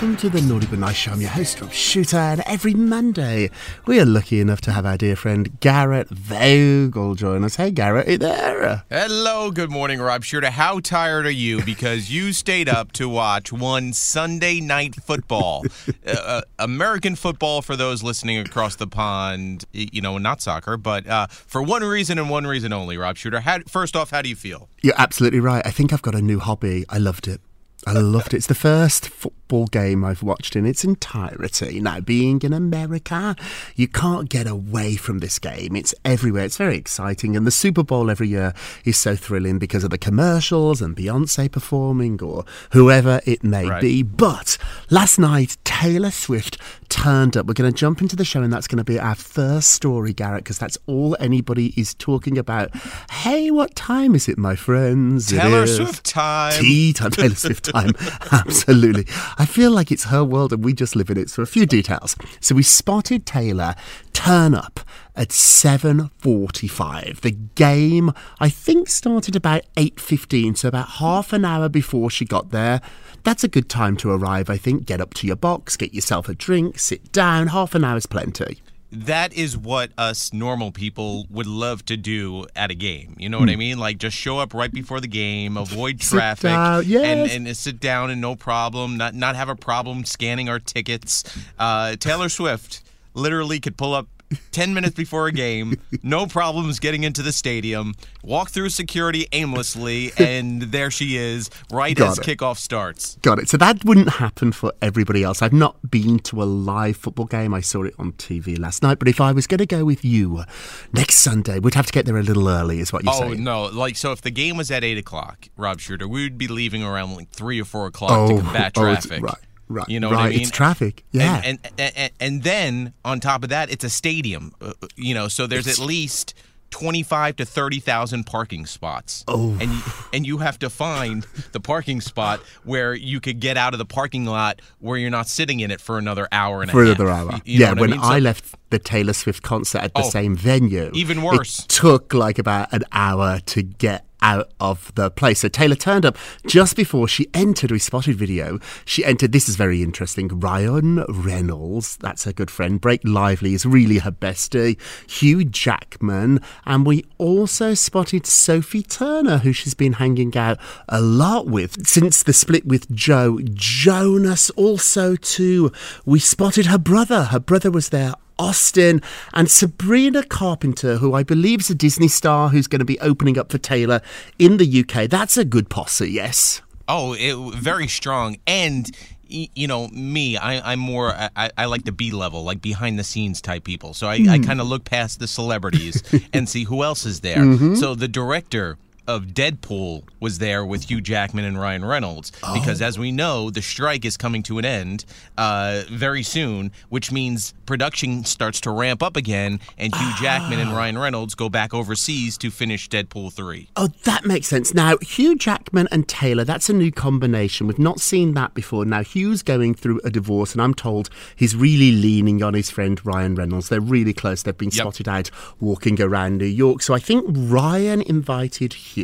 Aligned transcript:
Welcome 0.00 0.16
to 0.16 0.30
the 0.30 0.40
Naughty 0.40 0.66
But 0.66 0.78
Nice 0.78 0.96
Show. 0.96 1.12
I'm 1.12 1.20
your 1.20 1.28
host, 1.28 1.60
Rob 1.60 1.70
Shuter, 1.72 2.16
and 2.16 2.42
every 2.46 2.72
Monday 2.72 3.50
we 3.84 4.00
are 4.00 4.06
lucky 4.06 4.40
enough 4.40 4.62
to 4.62 4.72
have 4.72 4.86
our 4.86 4.96
dear 4.96 5.14
friend 5.14 5.60
Garrett 5.60 6.08
Vogel 6.08 7.14
join 7.14 7.44
us. 7.44 7.56
Hey, 7.56 7.70
Garrett, 7.70 8.06
hey 8.06 8.16
there. 8.16 8.82
Hello, 8.88 9.50
good 9.50 9.70
morning, 9.70 10.00
Rob 10.00 10.24
Shuter. 10.24 10.48
How 10.48 10.80
tired 10.80 11.26
are 11.26 11.30
you? 11.30 11.62
Because 11.66 12.10
you 12.10 12.32
stayed 12.32 12.66
up 12.66 12.92
to 12.92 13.10
watch 13.10 13.52
one 13.52 13.92
Sunday 13.92 14.58
night 14.58 14.94
football. 14.94 15.66
uh, 16.06 16.10
uh, 16.10 16.40
American 16.58 17.14
football, 17.14 17.60
for 17.60 17.76
those 17.76 18.02
listening 18.02 18.38
across 18.38 18.76
the 18.76 18.86
pond, 18.86 19.66
you 19.74 20.00
know, 20.00 20.16
not 20.16 20.40
soccer, 20.40 20.78
but 20.78 21.06
uh, 21.06 21.26
for 21.26 21.62
one 21.62 21.84
reason 21.84 22.18
and 22.18 22.30
one 22.30 22.46
reason 22.46 22.72
only, 22.72 22.96
Rob 22.96 23.18
Shuter. 23.18 23.40
How, 23.40 23.58
first 23.68 23.94
off, 23.94 24.12
how 24.12 24.22
do 24.22 24.30
you 24.30 24.36
feel? 24.36 24.70
You're 24.80 24.94
absolutely 24.96 25.40
right. 25.40 25.60
I 25.66 25.70
think 25.70 25.92
I've 25.92 26.00
got 26.00 26.14
a 26.14 26.22
new 26.22 26.38
hobby. 26.38 26.86
I 26.88 26.96
loved 26.96 27.28
it. 27.28 27.42
I 27.86 27.92
loved 27.92 28.32
it. 28.32 28.38
It's 28.38 28.46
the 28.46 28.54
first 28.54 29.10
football 29.50 29.66
game 29.66 30.04
I've 30.04 30.22
watched 30.22 30.54
in 30.54 30.64
its 30.64 30.84
entirety. 30.84 31.80
Now, 31.80 31.98
being 31.98 32.40
in 32.42 32.52
America, 32.52 33.34
you 33.74 33.88
can't 33.88 34.28
get 34.28 34.46
away 34.46 34.94
from 34.94 35.18
this 35.18 35.40
game. 35.40 35.74
It's 35.74 35.92
everywhere. 36.04 36.44
It's 36.44 36.56
very 36.56 36.76
exciting. 36.76 37.34
And 37.36 37.44
the 37.44 37.50
Super 37.50 37.82
Bowl 37.82 38.10
every 38.10 38.28
year 38.28 38.54
is 38.84 38.96
so 38.96 39.16
thrilling 39.16 39.58
because 39.58 39.82
of 39.82 39.90
the 39.90 39.98
commercials 39.98 40.80
and 40.80 40.94
Beyonce 40.96 41.50
performing 41.50 42.22
or 42.22 42.44
whoever 42.72 43.20
it 43.26 43.42
may 43.42 43.66
Right. 43.68 43.80
be. 43.82 44.04
But 44.04 44.56
last 44.88 45.18
night, 45.18 45.56
Taylor 45.64 46.12
Swift 46.12 46.56
turned 46.88 47.36
up. 47.36 47.46
We're 47.46 47.54
going 47.54 47.72
to 47.72 47.76
jump 47.76 48.00
into 48.00 48.14
the 48.14 48.24
show, 48.24 48.42
and 48.42 48.52
that's 48.52 48.68
going 48.68 48.78
to 48.78 48.84
be 48.84 49.00
our 49.00 49.14
first 49.16 49.72
story, 49.72 50.12
Garrett, 50.12 50.44
because 50.44 50.58
that's 50.58 50.78
all 50.86 51.16
anybody 51.18 51.72
is 51.76 51.94
talking 51.94 52.38
about. 52.38 52.70
Hey, 53.10 53.50
what 53.50 53.74
time 53.74 54.14
is 54.14 54.28
it, 54.28 54.38
my 54.38 54.54
friends? 54.54 55.28
Taylor 55.30 55.66
Swift 55.66 56.04
time. 56.04 56.52
Tea 56.60 56.92
time, 56.92 57.10
Taylor 57.10 57.34
Swift 57.34 57.64
time. 57.72 57.90
Absolutely. 58.32 59.06
I 59.40 59.46
feel 59.46 59.70
like 59.70 59.90
it's 59.90 60.04
her 60.04 60.22
world 60.22 60.52
and 60.52 60.62
we 60.62 60.74
just 60.74 60.94
live 60.94 61.08
in 61.08 61.16
it. 61.16 61.30
So 61.30 61.42
a 61.42 61.46
few 61.46 61.64
details. 61.64 62.14
So 62.40 62.54
we 62.54 62.62
spotted 62.62 63.24
Taylor 63.24 63.74
turn 64.12 64.54
up 64.54 64.80
at 65.16 65.30
7.45. 65.30 67.22
The 67.22 67.30
game, 67.30 68.12
I 68.38 68.50
think, 68.50 68.90
started 68.90 69.34
about 69.34 69.62
8.15, 69.78 70.58
so 70.58 70.68
about 70.68 70.90
half 70.90 71.32
an 71.32 71.46
hour 71.46 71.70
before 71.70 72.10
she 72.10 72.26
got 72.26 72.50
there. 72.50 72.82
That's 73.24 73.42
a 73.42 73.48
good 73.48 73.70
time 73.70 73.96
to 73.98 74.10
arrive, 74.10 74.50
I 74.50 74.58
think. 74.58 74.84
Get 74.84 75.00
up 75.00 75.14
to 75.14 75.26
your 75.26 75.36
box, 75.36 75.74
get 75.74 75.94
yourself 75.94 76.28
a 76.28 76.34
drink, 76.34 76.78
sit 76.78 77.10
down. 77.10 77.46
Half 77.46 77.74
an 77.74 77.82
hour's 77.82 78.04
plenty. 78.04 78.60
That 78.92 79.32
is 79.32 79.56
what 79.56 79.92
us 79.96 80.32
normal 80.32 80.72
people 80.72 81.26
would 81.30 81.46
love 81.46 81.84
to 81.86 81.96
do 81.96 82.46
at 82.56 82.70
a 82.70 82.74
game. 82.74 83.14
You 83.18 83.28
know 83.28 83.38
what 83.38 83.48
I 83.48 83.56
mean? 83.56 83.78
Like 83.78 83.98
just 83.98 84.16
show 84.16 84.38
up 84.38 84.52
right 84.52 84.72
before 84.72 85.00
the 85.00 85.08
game, 85.08 85.56
avoid 85.56 85.96
Hmm. 86.02 86.16
Traffic, 86.16 86.86
yes. 86.88 87.30
and 87.30 87.46
and 87.46 87.56
sit 87.56 87.78
down 87.80 88.10
and 88.10 88.20
no 88.20 88.34
problem. 88.36 88.96
Not 88.96 89.14
not 89.14 89.36
have 89.36 89.48
a 89.48 89.56
problem 89.56 90.04
scanning 90.04 90.48
our 90.48 90.58
tickets. 90.58 91.22
Uh, 91.58 91.96
Taylor 91.96 92.28
Swift 92.28 92.82
literally 93.14 93.60
could 93.60 93.76
pull 93.76 93.94
up. 93.94 94.08
10 94.52 94.74
minutes 94.74 94.94
before 94.94 95.26
a 95.26 95.32
game, 95.32 95.74
no 96.02 96.26
problems 96.26 96.78
getting 96.78 97.04
into 97.04 97.22
the 97.22 97.32
stadium, 97.32 97.94
walk 98.22 98.50
through 98.50 98.68
security 98.68 99.26
aimlessly, 99.32 100.12
and 100.16 100.62
there 100.62 100.90
she 100.90 101.16
is, 101.16 101.50
right 101.72 101.96
Got 101.96 102.10
as 102.10 102.18
it. 102.18 102.38
kickoff 102.38 102.56
starts. 102.58 103.16
Got 103.22 103.38
it. 103.40 103.48
So 103.48 103.56
that 103.56 103.84
wouldn't 103.84 104.08
happen 104.08 104.52
for 104.52 104.72
everybody 104.80 105.22
else. 105.22 105.42
I've 105.42 105.52
not 105.52 105.90
been 105.90 106.18
to 106.20 106.42
a 106.42 106.44
live 106.44 106.96
football 106.96 107.26
game. 107.26 107.54
I 107.54 107.60
saw 107.60 107.82
it 107.84 107.94
on 107.98 108.12
TV 108.12 108.58
last 108.58 108.82
night. 108.82 108.98
But 108.98 109.08
if 109.08 109.20
I 109.20 109.32
was 109.32 109.46
going 109.46 109.58
to 109.58 109.66
go 109.66 109.84
with 109.84 110.04
you 110.04 110.38
uh, 110.38 110.44
next 110.92 111.16
Sunday, 111.18 111.58
we'd 111.58 111.74
have 111.74 111.86
to 111.86 111.92
get 111.92 112.06
there 112.06 112.16
a 112.16 112.22
little 112.22 112.48
early, 112.48 112.80
is 112.80 112.92
what 112.92 113.04
you're 113.04 113.12
Oh 113.14 113.20
saying. 113.30 113.42
no! 113.44 113.64
Like 113.64 113.96
so, 113.96 114.12
if 114.12 114.20
the 114.22 114.30
game 114.30 114.56
was 114.56 114.70
at 114.70 114.84
eight 114.84 114.98
o'clock, 114.98 115.48
Rob 115.56 115.80
Shuter, 115.80 116.06
we 116.08 116.22
would 116.24 116.38
be 116.38 116.48
leaving 116.48 116.82
around 116.82 117.14
like 117.16 117.30
three 117.30 117.60
or 117.60 117.64
four 117.64 117.86
o'clock 117.86 118.28
to 118.28 118.34
oh, 118.34 118.40
combat 118.40 118.72
oh, 118.76 118.80
traffic. 118.82 119.22
right, 119.22 119.34
right. 119.70 119.88
You 119.88 119.98
know 120.00 120.10
right. 120.10 120.16
what 120.16 120.26
I 120.26 120.28
mean? 120.30 120.40
It's 120.42 120.50
traffic. 120.50 121.04
Yeah. 121.12 121.40
And 121.44 121.58
and, 121.78 121.92
and 121.96 122.12
and 122.20 122.42
then 122.42 122.92
on 123.04 123.20
top 123.20 123.42
of 123.42 123.48
that, 123.48 123.70
it's 123.70 123.84
a 123.84 123.90
stadium. 123.90 124.52
uh, 124.60 124.72
You 124.96 125.14
know, 125.14 125.28
so 125.28 125.46
there's 125.46 125.66
It's- 125.66 125.80
at 125.80 125.86
least. 125.86 126.34
25 126.72 127.34
to 127.34 127.44
30,000 127.44 128.22
parking 128.26 128.64
spots. 128.64 129.24
Oh. 129.26 129.56
And 129.60 129.72
you, 129.72 129.80
and 130.12 130.24
you 130.24 130.38
have 130.38 130.56
to 130.60 130.70
find 130.70 131.26
the 131.50 131.58
parking 131.58 132.00
spot 132.00 132.38
where 132.62 132.94
you 132.94 133.18
could 133.18 133.40
get 133.40 133.56
out 133.56 133.74
of 133.74 133.78
the 133.78 133.84
parking 133.84 134.24
lot 134.24 134.62
where 134.78 134.96
you're 134.96 135.10
not 135.10 135.26
sitting 135.26 135.58
in 135.58 135.72
it 135.72 135.80
for 135.80 135.98
another 135.98 136.28
hour 136.30 136.62
and 136.62 136.70
for 136.70 136.84
a 136.84 136.86
half. 136.86 136.96
For 136.96 137.02
another 137.02 137.12
hour. 137.32 137.40
You- 137.44 137.54
you 137.54 137.58
yeah, 137.58 137.72
when 137.72 137.92
I, 137.92 137.96
mean? 137.96 138.00
I, 138.04 138.18
So- 138.18 138.22
left 138.22 138.54
the 138.70 138.78
Taylor 138.78 139.12
Swift 139.14 139.42
concert 139.42 139.80
at 139.82 139.94
the 139.94 140.02
Oh, 140.02 140.10
same 140.10 140.36
venue, 140.36 140.92
even 140.94 141.22
worse. 141.22 141.58
It 141.64 141.68
took 141.70 142.14
like 142.14 142.38
about 142.38 142.72
an 142.72 142.84
hour 142.92 143.40
to 143.46 143.62
get 143.64 144.04
out 144.22 144.50
of 144.60 144.94
the 144.94 145.10
place. 145.10 145.40
So 145.40 145.48
Taylor 145.48 145.76
turned 145.76 146.04
up 146.04 146.16
just 146.46 146.76
before 146.76 147.08
she 147.08 147.28
entered. 147.34 147.70
We 147.70 147.78
spotted 147.78 148.16
video. 148.16 148.58
She 148.84 149.04
entered. 149.04 149.32
This 149.32 149.48
is 149.48 149.56
very 149.56 149.82
interesting. 149.82 150.28
Ryan 150.40 151.04
Reynolds, 151.08 151.96
that's 151.96 152.24
her 152.24 152.32
good 152.32 152.50
friend. 152.50 152.80
Blake 152.80 153.02
Lively 153.04 153.54
is 153.54 153.66
really 153.66 153.98
her 153.98 154.10
bestie. 154.10 154.78
Hugh 155.10 155.44
Jackman, 155.44 156.40
and 156.64 156.86
we 156.86 157.04
also 157.18 157.74
spotted 157.74 158.26
Sophie 158.26 158.82
Turner, 158.82 159.38
who 159.38 159.52
she's 159.52 159.74
been 159.74 159.94
hanging 159.94 160.36
out 160.36 160.58
a 160.88 161.00
lot 161.00 161.46
with 161.46 161.86
since 161.86 162.22
the 162.22 162.32
split 162.32 162.66
with 162.66 162.90
Joe 162.94 163.38
Jonas. 163.42 164.50
Also, 164.50 165.16
too, 165.16 165.72
we 166.04 166.18
spotted 166.18 166.66
her 166.66 166.78
brother. 166.78 167.24
Her 167.24 167.40
brother 167.40 167.70
was 167.70 167.90
there 167.90 168.14
Austin, 168.40 169.02
and 169.34 169.50
Sabrina 169.50 170.22
Carpenter, 170.22 170.96
who 170.96 171.12
I 171.12 171.22
believe 171.22 171.60
is 171.60 171.68
a 171.68 171.74
Disney 171.74 172.08
star 172.08 172.48
who's 172.48 172.66
going 172.66 172.78
to 172.78 172.86
be 172.86 172.98
opening 173.00 173.38
up 173.38 173.52
for 173.52 173.58
Taylor 173.58 174.00
in 174.38 174.56
the 174.56 174.80
UK. 174.80 175.10
That's 175.10 175.36
a 175.36 175.44
good 175.44 175.68
posse, 175.68 176.10
yes. 176.10 176.62
Oh, 176.88 177.14
it, 177.18 177.36
very 177.56 177.86
strong. 177.86 178.38
And 178.46 178.90
you 179.28 179.68
know 179.68 179.88
me, 179.88 180.38
I, 180.38 180.72
I'm 180.72 180.80
more 180.80 181.12
I, 181.12 181.50
I 181.56 181.66
like 181.66 181.84
the 181.84 181.92
B 181.92 182.10
level, 182.10 182.42
like 182.42 182.62
behind 182.62 182.98
the 182.98 183.04
scenes 183.04 183.40
type 183.42 183.62
people. 183.64 183.92
So 183.94 184.08
I, 184.08 184.14
I 184.14 184.38
hmm. 184.38 184.42
kind 184.42 184.60
of 184.60 184.66
look 184.66 184.84
past 184.84 185.20
the 185.20 185.28
celebrities 185.28 186.02
and 186.32 186.48
see 186.48 186.64
who 186.64 186.82
else 186.82 187.04
is 187.04 187.20
there. 187.20 187.38
Mm-hmm. 187.38 187.74
So 187.74 187.94
the 187.94 188.08
director 188.08 188.78
of 189.10 189.26
Deadpool 189.28 190.04
was 190.20 190.38
there 190.38 190.64
with 190.64 190.88
Hugh 190.90 191.00
Jackman 191.00 191.44
and 191.44 191.58
Ryan 191.60 191.84
Reynolds 191.84 192.30
because, 192.54 192.80
as 192.80 192.98
we 192.98 193.10
know, 193.10 193.50
the 193.50 193.62
strike 193.62 194.04
is 194.04 194.16
coming 194.16 194.42
to 194.44 194.58
an 194.58 194.64
end 194.64 195.04
uh, 195.36 195.82
very 195.90 196.22
soon, 196.22 196.70
which 196.88 197.10
means 197.10 197.52
production 197.66 198.24
starts 198.24 198.60
to 198.62 198.70
ramp 198.70 199.02
up 199.02 199.16
again, 199.16 199.60
and 199.78 199.94
Hugh 199.94 200.12
Jackman 200.20 200.58
and 200.60 200.72
Ryan 200.72 200.98
Reynolds 200.98 201.34
go 201.34 201.48
back 201.48 201.74
overseas 201.74 202.38
to 202.38 202.50
finish 202.50 202.88
Deadpool 202.88 203.32
three. 203.32 203.68
Oh, 203.76 203.88
that 204.04 204.24
makes 204.24 204.46
sense. 204.46 204.72
Now, 204.74 204.96
Hugh 204.98 205.36
Jackman 205.36 205.88
and 205.90 206.06
Taylor, 206.06 206.44
that's 206.44 206.68
a 206.68 206.72
new 206.74 206.92
combination. 206.92 207.66
We've 207.66 207.78
not 207.78 208.00
seen 208.00 208.34
that 208.34 208.54
before. 208.54 208.84
Now, 208.84 209.02
Hugh's 209.02 209.42
going 209.42 209.74
through 209.74 210.00
a 210.04 210.10
divorce, 210.10 210.52
and 210.52 210.62
I'm 210.62 210.74
told 210.74 211.10
he's 211.34 211.56
really 211.56 211.92
leaning 211.92 212.42
on 212.42 212.54
his 212.54 212.70
friend 212.70 213.04
Ryan 213.04 213.34
Reynolds. 213.34 213.68
They're 213.68 213.80
really 213.80 214.12
close. 214.12 214.42
They've 214.42 214.56
been 214.56 214.70
Yep. 214.70 214.74
spotted 214.82 215.08
out 215.08 215.30
walking 215.58 216.00
around 216.00 216.38
New 216.38 216.44
York. 216.44 216.82
So 216.82 216.94
I 216.94 216.98
think 217.00 217.24
Ryan 217.28 218.02
invited 218.02 218.72
Hugh. 218.74 218.99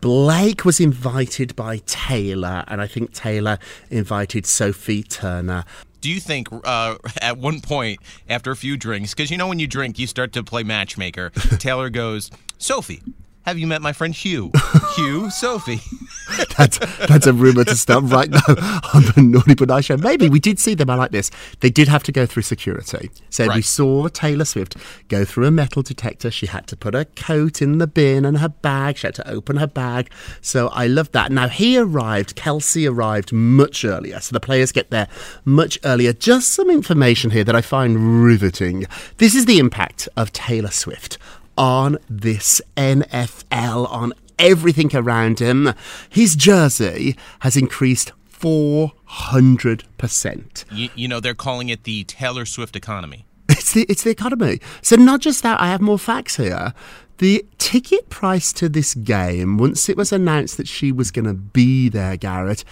Blake 0.00 0.64
was 0.64 0.80
invited 0.80 1.56
by 1.56 1.78
Taylor, 1.86 2.64
and 2.68 2.80
I 2.80 2.86
think 2.86 3.12
Taylor 3.12 3.58
invited 3.90 4.46
Sophie 4.46 5.02
Turner. 5.02 5.64
Do 6.00 6.10
you 6.10 6.20
think 6.20 6.48
uh, 6.64 6.96
at 7.20 7.38
one 7.38 7.60
point 7.60 8.00
after 8.28 8.50
a 8.50 8.56
few 8.56 8.76
drinks, 8.76 9.14
because 9.14 9.30
you 9.30 9.36
know 9.36 9.48
when 9.48 9.58
you 9.58 9.66
drink, 9.66 9.98
you 9.98 10.06
start 10.06 10.32
to 10.34 10.44
play 10.44 10.62
matchmaker? 10.62 11.30
Taylor 11.58 11.90
goes, 11.90 12.30
Sophie, 12.58 13.02
have 13.46 13.58
you 13.58 13.66
met 13.68 13.80
my 13.80 13.92
friend 13.92 14.12
Hugh? 14.12 14.50
Hugh, 14.96 15.30
Sophie. 15.30 15.80
That's 16.58 16.78
that's 17.06 17.26
a 17.26 17.32
rumor 17.32 17.62
to 17.64 17.76
start 17.76 18.02
right 18.06 18.28
now 18.28 18.40
on 18.48 19.02
the 19.14 19.22
Naughty 19.22 19.54
But 19.54 19.68
Nice 19.68 19.84
show. 19.84 19.96
Maybe 19.96 20.28
we 20.28 20.40
did 20.40 20.58
see 20.58 20.74
them. 20.74 20.90
I 20.90 20.96
like 20.96 21.12
this. 21.12 21.30
They 21.60 21.70
did 21.70 21.86
have 21.86 22.02
to 22.02 22.12
go 22.12 22.26
through 22.26 22.42
security. 22.42 23.10
So 23.30 23.46
we 23.54 23.62
saw 23.62 24.08
Taylor 24.08 24.44
Swift 24.44 24.76
go 25.08 25.24
through 25.24 25.46
a 25.46 25.50
metal 25.52 25.82
detector. 25.82 26.30
She 26.32 26.46
had 26.46 26.66
to 26.66 26.76
put 26.76 26.94
her 26.94 27.04
coat 27.04 27.62
in 27.62 27.78
the 27.78 27.86
bin 27.86 28.24
and 28.24 28.38
her 28.38 28.48
bag. 28.48 28.96
She 28.96 29.06
had 29.06 29.14
to 29.16 29.30
open 29.30 29.56
her 29.58 29.68
bag. 29.68 30.10
So 30.40 30.68
I 30.68 30.88
love 30.88 31.12
that. 31.12 31.30
Now 31.30 31.46
he 31.46 31.78
arrived. 31.78 32.34
Kelce 32.34 32.90
arrived 32.90 33.32
much 33.32 33.84
earlier. 33.84 34.18
So 34.18 34.32
the 34.32 34.40
players 34.40 34.72
get 34.72 34.90
there 34.90 35.06
much 35.44 35.78
earlier. 35.84 36.12
Just 36.12 36.54
some 36.54 36.70
information 36.70 37.30
here 37.30 37.44
that 37.44 37.54
I 37.54 37.60
find 37.60 38.24
riveting. 38.24 38.86
This 39.18 39.36
is 39.36 39.46
the 39.46 39.60
impact 39.60 40.08
of 40.16 40.32
Taylor 40.32 40.72
Swift 40.72 41.18
on 41.56 41.98
this 42.08 42.60
NFL, 42.76 43.90
on 43.90 44.12
everything 44.38 44.94
around 44.94 45.40
him. 45.40 45.72
His 46.08 46.36
jersey 46.36 47.16
has 47.40 47.56
increased 47.56 48.12
400%. 48.30 50.64
You, 50.70 50.90
you 50.94 51.08
know, 51.08 51.20
they're 51.20 51.34
calling 51.34 51.68
it 51.68 51.84
the 51.84 52.04
Taylor 52.04 52.44
Swift 52.44 52.76
economy. 52.76 53.26
It's 53.48 53.72
the, 53.72 53.86
it's 53.88 54.02
the 54.02 54.10
economy. 54.10 54.60
So, 54.82 54.96
not 54.96 55.20
just 55.20 55.42
that, 55.42 55.60
I 55.60 55.68
have 55.68 55.80
more 55.80 55.98
facts 55.98 56.36
here. 56.36 56.74
The 57.18 57.46
ticket 57.58 58.10
price 58.10 58.52
to 58.54 58.68
this 58.68 58.94
game, 58.94 59.56
once 59.56 59.88
it 59.88 59.96
was 59.96 60.12
announced 60.12 60.56
that 60.58 60.68
she 60.68 60.92
was 60.92 61.10
going 61.10 61.24
to 61.24 61.34
be 61.34 61.88
there, 61.88 62.16
Garrett, 62.16 62.64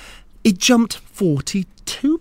it 0.44 0.58
jumped 0.58 1.00
42%. 1.16 2.13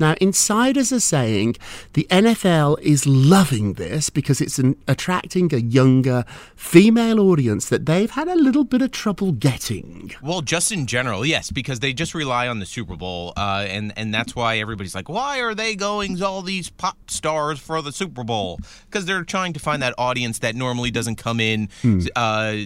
Now, 0.00 0.14
insiders 0.20 0.92
are 0.92 1.00
saying 1.00 1.56
the 1.92 2.06
NFL 2.10 2.80
is 2.80 3.06
loving 3.06 3.74
this 3.74 4.10
because 4.10 4.40
it's 4.40 4.58
an, 4.58 4.76
attracting 4.88 5.52
a 5.54 5.58
younger 5.58 6.24
female 6.56 7.20
audience 7.20 7.68
that 7.68 7.86
they've 7.86 8.10
had 8.10 8.26
a 8.26 8.34
little 8.34 8.64
bit 8.64 8.82
of 8.82 8.90
trouble 8.90 9.32
getting. 9.32 10.12
Well, 10.22 10.40
just 10.40 10.72
in 10.72 10.86
general, 10.86 11.24
yes, 11.26 11.50
because 11.50 11.80
they 11.80 11.92
just 11.92 12.14
rely 12.14 12.48
on 12.48 12.58
the 12.58 12.66
Super 12.66 12.96
Bowl, 12.96 13.32
uh, 13.36 13.66
and 13.68 13.92
and 13.96 14.12
that's 14.12 14.34
why 14.34 14.58
everybody's 14.58 14.94
like, 14.94 15.08
why 15.08 15.40
are 15.40 15.54
they 15.54 15.76
going 15.76 16.22
all 16.22 16.42
these 16.42 16.70
pop 16.70 17.10
stars 17.10 17.60
for 17.60 17.82
the 17.82 17.92
Super 17.92 18.24
Bowl? 18.24 18.58
Because 18.86 19.04
they're 19.04 19.24
trying 19.24 19.52
to 19.52 19.60
find 19.60 19.82
that 19.82 19.94
audience 19.98 20.38
that 20.40 20.54
normally 20.54 20.90
doesn't 20.90 21.16
come 21.16 21.38
in 21.38 21.68
uh, 22.16 22.56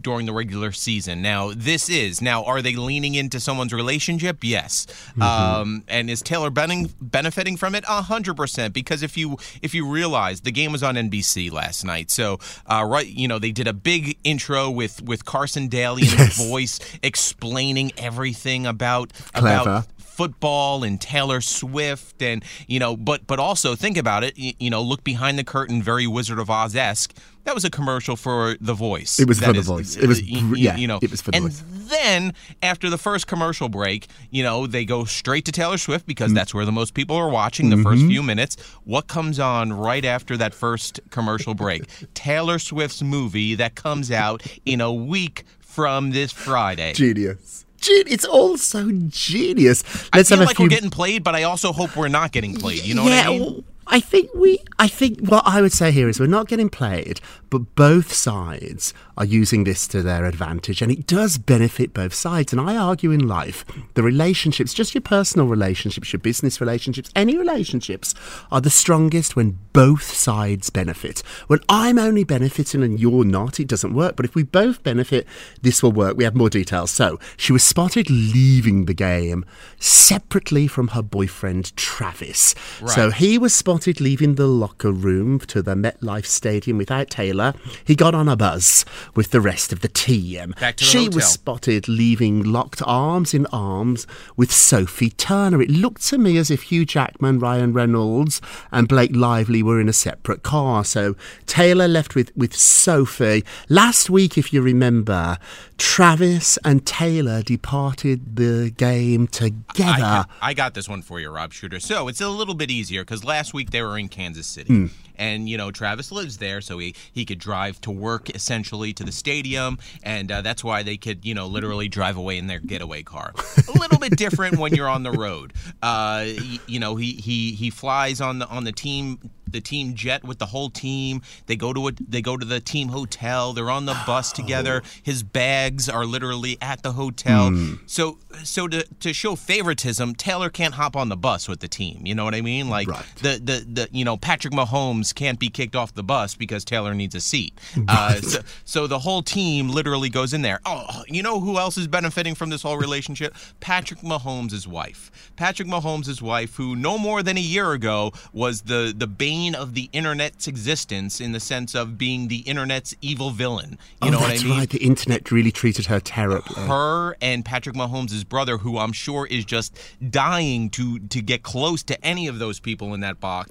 during 0.00 0.26
the 0.26 0.32
regular 0.32 0.72
season. 0.72 1.22
Now, 1.22 1.52
this 1.54 1.88
is 1.88 2.20
now. 2.20 2.44
Are 2.44 2.62
they 2.62 2.76
leaning 2.76 3.14
into 3.14 3.40
someone's 3.40 3.72
relationship? 3.72 4.38
Yes. 4.42 4.86
Um, 5.20 5.84
and 5.88 6.10
is 6.10 6.17
Taylor 6.22 6.50
Benning 6.50 6.92
benefiting 7.00 7.56
from 7.56 7.74
it? 7.74 7.84
A 7.88 8.02
hundred 8.02 8.36
percent. 8.36 8.74
Because 8.74 9.02
if 9.02 9.16
you 9.16 9.36
if 9.62 9.74
you 9.74 9.88
realize 9.88 10.40
the 10.42 10.52
game 10.52 10.72
was 10.72 10.82
on 10.82 10.94
NBC 10.94 11.50
last 11.50 11.84
night, 11.84 12.10
so 12.10 12.38
uh, 12.66 12.84
right, 12.88 13.06
you 13.06 13.28
know 13.28 13.38
they 13.38 13.52
did 13.52 13.66
a 13.66 13.72
big 13.72 14.18
intro 14.24 14.70
with 14.70 15.02
with 15.02 15.24
Carson 15.24 15.68
Daly 15.68 16.02
and 16.02 16.18
his 16.18 16.48
voice 16.50 16.80
explaining 17.02 17.92
everything 17.96 18.66
about 18.66 19.12
Clever. 19.34 19.70
about 19.70 19.86
football 20.18 20.82
and 20.82 21.00
Taylor 21.00 21.40
Swift 21.40 22.20
and 22.22 22.44
you 22.66 22.80
know 22.80 22.96
but 22.96 23.24
but 23.28 23.38
also 23.38 23.76
think 23.76 23.96
about 23.96 24.24
it 24.24 24.36
you, 24.36 24.52
you 24.58 24.68
know 24.68 24.82
look 24.82 25.04
behind 25.04 25.38
the 25.38 25.44
curtain 25.44 25.80
very 25.80 26.08
Wizard 26.08 26.40
of 26.40 26.50
Oz 26.50 26.74
esque 26.74 27.14
that 27.44 27.54
was 27.54 27.64
a 27.64 27.70
commercial 27.70 28.16
for 28.16 28.56
The 28.60 28.74
Voice 28.74 29.20
It 29.20 29.28
was 29.28 29.38
That 29.38 29.46
for 29.46 29.52
The 29.52 29.62
Voice. 29.62 29.96
It 29.96 30.08
was 30.08 30.20
yeah, 30.28 30.76
you 30.76 30.88
know 30.88 30.98
it 31.00 31.10
was 31.10 31.20
for 31.20 31.30
The 31.30 31.36
and 31.36 31.44
Voice. 31.52 31.62
then 31.88 32.34
after 32.64 32.90
the 32.90 32.98
first 32.98 33.28
commercial 33.28 33.68
break 33.68 34.08
you 34.32 34.42
know 34.42 34.66
they 34.66 34.84
go 34.84 35.04
straight 35.04 35.44
to 35.44 35.52
Taylor 35.52 35.78
Swift 35.78 36.04
because 36.04 36.34
that's 36.34 36.52
where 36.52 36.64
the 36.64 36.72
most 36.72 36.94
people 36.94 37.14
are 37.14 37.30
watching 37.30 37.70
the 37.70 37.76
first 37.76 38.00
Mm-hmm. 38.00 38.08
few 38.08 38.22
minutes 38.24 38.56
what 38.84 39.06
comes 39.06 39.38
on 39.38 39.72
right 39.72 40.04
after 40.04 40.36
that 40.36 40.52
first 40.52 40.98
commercial 41.10 41.54
break 41.54 41.84
Taylor 42.14 42.58
Swift's 42.58 43.02
movie 43.02 43.54
that 43.54 43.76
comes 43.76 44.10
out 44.10 44.42
in 44.66 44.80
a 44.80 44.92
week 44.92 45.44
from 45.60 46.10
this 46.10 46.32
Friday 46.32 46.92
Genius. 46.94 47.64
Gen- 47.80 48.04
it's 48.06 48.24
all 48.24 48.56
so 48.56 48.90
genius. 49.08 49.82
I 50.12 50.18
Let's 50.18 50.28
feel 50.28 50.38
have 50.38 50.46
a 50.46 50.48
like 50.48 50.56
few 50.56 50.64
we're 50.64 50.70
getting 50.70 50.90
played, 50.90 51.24
but 51.24 51.34
I 51.34 51.44
also 51.44 51.72
hope 51.72 51.96
we're 51.96 52.08
not 52.08 52.32
getting 52.32 52.54
played. 52.54 52.84
You 52.84 52.94
know 52.94 53.04
yeah, 53.04 53.28
what 53.28 53.36
I 53.36 53.38
mean? 53.38 53.64
I 53.90 54.00
think 54.00 54.30
we. 54.34 54.58
I 54.78 54.86
think 54.86 55.20
what 55.20 55.44
I 55.46 55.62
would 55.62 55.72
say 55.72 55.90
here 55.90 56.08
is 56.08 56.20
we're 56.20 56.26
not 56.26 56.46
getting 56.46 56.68
played, 56.68 57.20
but 57.48 57.74
both 57.74 58.12
sides 58.12 58.92
are 59.16 59.24
using 59.24 59.64
this 59.64 59.88
to 59.88 60.02
their 60.02 60.26
advantage, 60.26 60.82
and 60.82 60.92
it 60.92 61.06
does 61.06 61.38
benefit 61.38 61.94
both 61.94 62.12
sides. 62.12 62.52
And 62.52 62.60
I 62.60 62.76
argue 62.76 63.10
in 63.10 63.26
life, 63.26 63.64
the 63.94 64.02
relationships, 64.02 64.74
just 64.74 64.94
your 64.94 65.00
personal 65.00 65.46
relationships, 65.46 66.12
your 66.12 66.20
business 66.20 66.60
relationships, 66.60 67.10
any 67.16 67.38
relationships, 67.38 68.14
are 68.52 68.60
the 68.60 68.70
strongest 68.70 69.36
when 69.36 69.58
both 69.72 70.04
sides 70.04 70.68
benefit. 70.68 71.20
When 71.46 71.60
I'm 71.68 71.98
only 71.98 72.24
benefiting 72.24 72.82
and 72.82 73.00
you're 73.00 73.24
not, 73.24 73.58
it 73.58 73.68
doesn't 73.68 73.94
work. 73.94 74.16
But 74.16 74.26
if 74.26 74.34
we 74.34 74.42
both 74.42 74.82
benefit, 74.82 75.26
this 75.62 75.82
will 75.82 75.92
work. 75.92 76.16
We 76.16 76.24
have 76.24 76.36
more 76.36 76.50
details. 76.50 76.90
So 76.90 77.18
she 77.38 77.52
was 77.52 77.64
spotted 77.64 78.10
leaving 78.10 78.84
the 78.84 78.94
game 78.94 79.46
separately 79.78 80.66
from 80.66 80.88
her 80.88 81.02
boyfriend 81.02 81.74
Travis. 81.74 82.54
So 82.86 83.10
he 83.10 83.38
was 83.38 83.54
spotted 83.54 83.77
leaving 83.86 84.34
the 84.34 84.46
locker 84.46 84.90
room 84.92 85.38
to 85.40 85.62
the 85.62 85.74
MetLife 85.74 86.26
Stadium 86.26 86.78
without 86.78 87.10
Taylor. 87.10 87.54
He 87.84 87.94
got 87.94 88.14
on 88.14 88.28
a 88.28 88.36
buzz 88.36 88.84
with 89.14 89.30
the 89.30 89.40
rest 89.40 89.72
of 89.72 89.80
the 89.80 89.88
team. 89.88 90.54
Back 90.60 90.76
to 90.76 90.84
the 90.84 90.90
she 90.90 90.98
hotel. 91.04 91.14
was 91.16 91.26
spotted 91.26 91.88
leaving 91.88 92.42
locked 92.42 92.82
arms 92.84 93.34
in 93.34 93.46
arms 93.46 94.06
with 94.36 94.52
Sophie 94.52 95.10
Turner. 95.10 95.62
It 95.62 95.70
looked 95.70 96.02
to 96.08 96.18
me 96.18 96.36
as 96.38 96.50
if 96.50 96.64
Hugh 96.64 96.84
Jackman, 96.84 97.38
Ryan 97.38 97.72
Reynolds, 97.72 98.40
and 98.72 98.88
Blake 98.88 99.14
Lively 99.14 99.62
were 99.62 99.80
in 99.80 99.88
a 99.88 99.92
separate 99.92 100.42
car. 100.42 100.84
So 100.84 101.14
Taylor 101.46 101.88
left 101.88 102.14
with, 102.14 102.36
with 102.36 102.54
Sophie. 102.56 103.44
Last 103.68 104.10
week, 104.10 104.36
if 104.36 104.52
you 104.52 104.60
remember, 104.62 105.38
Travis 105.78 106.58
and 106.64 106.84
Taylor 106.84 107.42
departed 107.42 108.36
the 108.36 108.72
game 108.76 109.26
together. 109.28 109.92
I, 109.92 109.98
got- 109.98 110.30
I 110.42 110.54
got 110.54 110.74
this 110.74 110.88
one 110.88 111.02
for 111.02 111.20
you, 111.20 111.30
Rob 111.30 111.52
Shuter. 111.52 111.78
So 111.80 112.08
it's 112.08 112.20
a 112.20 112.28
little 112.28 112.54
bit 112.54 112.70
easier 112.70 113.02
because 113.02 113.24
last 113.24 113.54
week 113.54 113.67
they 113.70 113.82
were 113.82 113.98
in 113.98 114.08
Kansas 114.08 114.46
City. 114.46 114.72
Hmm. 114.72 114.86
And, 115.20 115.48
you 115.48 115.56
know, 115.56 115.72
Travis 115.72 116.12
lives 116.12 116.36
there, 116.36 116.60
so 116.60 116.78
he, 116.78 116.94
he 117.12 117.24
could 117.24 117.40
drive 117.40 117.80
to 117.80 117.90
work 117.90 118.30
essentially 118.36 118.92
to 118.92 119.02
the 119.02 119.10
stadium. 119.10 119.78
And 120.04 120.30
uh, 120.30 120.42
that's 120.42 120.62
why 120.62 120.84
they 120.84 120.96
could, 120.96 121.24
you 121.24 121.34
know, 121.34 121.48
literally 121.48 121.88
drive 121.88 122.16
away 122.16 122.38
in 122.38 122.46
their 122.46 122.60
getaway 122.60 123.02
car. 123.02 123.32
a 123.68 123.72
little 123.76 123.98
bit 123.98 124.16
different 124.16 124.58
when 124.58 124.74
you're 124.76 124.88
on 124.88 125.02
the 125.02 125.10
road. 125.12 125.52
Uh, 125.80 126.26
y- 126.36 126.58
you 126.66 126.80
know, 126.80 126.96
he, 126.96 127.12
he, 127.12 127.52
he 127.52 127.70
flies 127.70 128.20
on 128.20 128.40
the 128.40 128.48
on 128.48 128.64
the 128.64 128.72
team 128.72 129.30
the 129.50 129.60
team 129.62 129.94
jet 129.94 130.24
with 130.24 130.38
the 130.38 130.46
whole 130.46 130.68
team. 130.68 131.22
They 131.46 131.56
go 131.56 131.72
to 131.72 131.88
a, 131.88 131.92
they 132.06 132.20
go 132.20 132.36
to 132.36 132.44
the 132.44 132.60
team 132.60 132.88
hotel. 132.88 133.52
They're 133.54 133.70
on 133.70 133.86
the 133.86 133.96
bus 134.06 134.30
together. 134.32 134.82
His 135.02 135.22
bags 135.22 135.88
are 135.88 136.04
literally 136.04 136.58
at 136.60 136.82
the 136.82 136.92
hotel. 136.92 137.50
So 137.86 138.18
so 138.44 138.66
to, 138.68 138.82
to 139.00 139.12
show 139.14 139.36
favoritism, 139.36 140.16
Taylor 140.16 140.50
can't 140.50 140.74
hop 140.74 140.96
on 140.96 141.08
the 141.08 141.16
bus 141.16 141.48
with 141.48 141.60
the 141.60 141.68
team. 141.68 142.02
You 142.04 142.14
know 142.14 142.24
what 142.24 142.34
I 142.34 142.40
mean? 142.42 142.68
Like 142.68 142.88
Right. 142.88 143.04
the, 143.22 143.40
the 143.42 143.57
the 143.66 143.88
you 143.92 144.04
know 144.04 144.16
Patrick 144.16 144.54
Mahomes 144.54 145.14
can't 145.14 145.38
be 145.38 145.48
kicked 145.48 145.76
off 145.76 145.94
the 145.94 146.02
bus 146.02 146.34
because 146.34 146.64
Taylor 146.64 146.94
needs 146.94 147.14
a 147.14 147.20
seat. 147.20 147.58
Uh, 147.88 148.14
so, 148.20 148.40
so 148.64 148.86
the 148.86 148.98
whole 148.98 149.22
team 149.22 149.70
literally 149.70 150.08
goes 150.08 150.34
in 150.34 150.42
there. 150.42 150.60
Oh, 150.66 151.04
you 151.06 151.22
know 151.22 151.40
who 151.40 151.58
else 151.58 151.78
is 151.78 151.86
benefiting 151.86 152.34
from 152.34 152.50
this 152.50 152.62
whole 152.62 152.76
relationship? 152.76 153.34
Patrick 153.60 154.00
Mahomes' 154.00 154.66
wife. 154.66 155.10
Patrick 155.36 155.68
Mahomes' 155.68 156.20
wife, 156.20 156.56
who 156.56 156.76
no 156.76 156.98
more 156.98 157.22
than 157.22 157.36
a 157.36 157.40
year 157.40 157.72
ago 157.72 158.12
was 158.32 158.62
the 158.62 158.94
the 158.96 159.06
bane 159.06 159.54
of 159.54 159.74
the 159.74 159.88
internet's 159.92 160.46
existence 160.46 161.20
in 161.20 161.32
the 161.32 161.40
sense 161.40 161.74
of 161.74 161.98
being 161.98 162.28
the 162.28 162.38
internet's 162.40 162.94
evil 163.00 163.30
villain. 163.30 163.78
You 164.02 164.08
oh, 164.08 164.10
know 164.10 164.18
that's 164.20 164.42
what 164.42 164.46
I 164.46 164.48
mean? 164.48 164.58
right. 164.58 164.70
The 164.70 164.84
internet 164.84 165.30
really 165.30 165.52
treated 165.52 165.86
her 165.86 166.00
terribly. 166.00 166.62
her 166.64 167.16
and 167.20 167.44
Patrick 167.44 167.76
Mahomes' 167.76 168.28
brother, 168.28 168.58
who 168.58 168.78
I'm 168.78 168.92
sure 168.92 169.26
is 169.26 169.44
just 169.44 169.78
dying 170.10 170.70
to 170.70 170.98
to 170.98 171.22
get 171.22 171.42
close 171.42 171.82
to 171.84 172.04
any 172.04 172.28
of 172.28 172.38
those 172.38 172.60
people 172.60 172.94
in 172.94 173.00
that 173.00 173.20
box. 173.20 173.47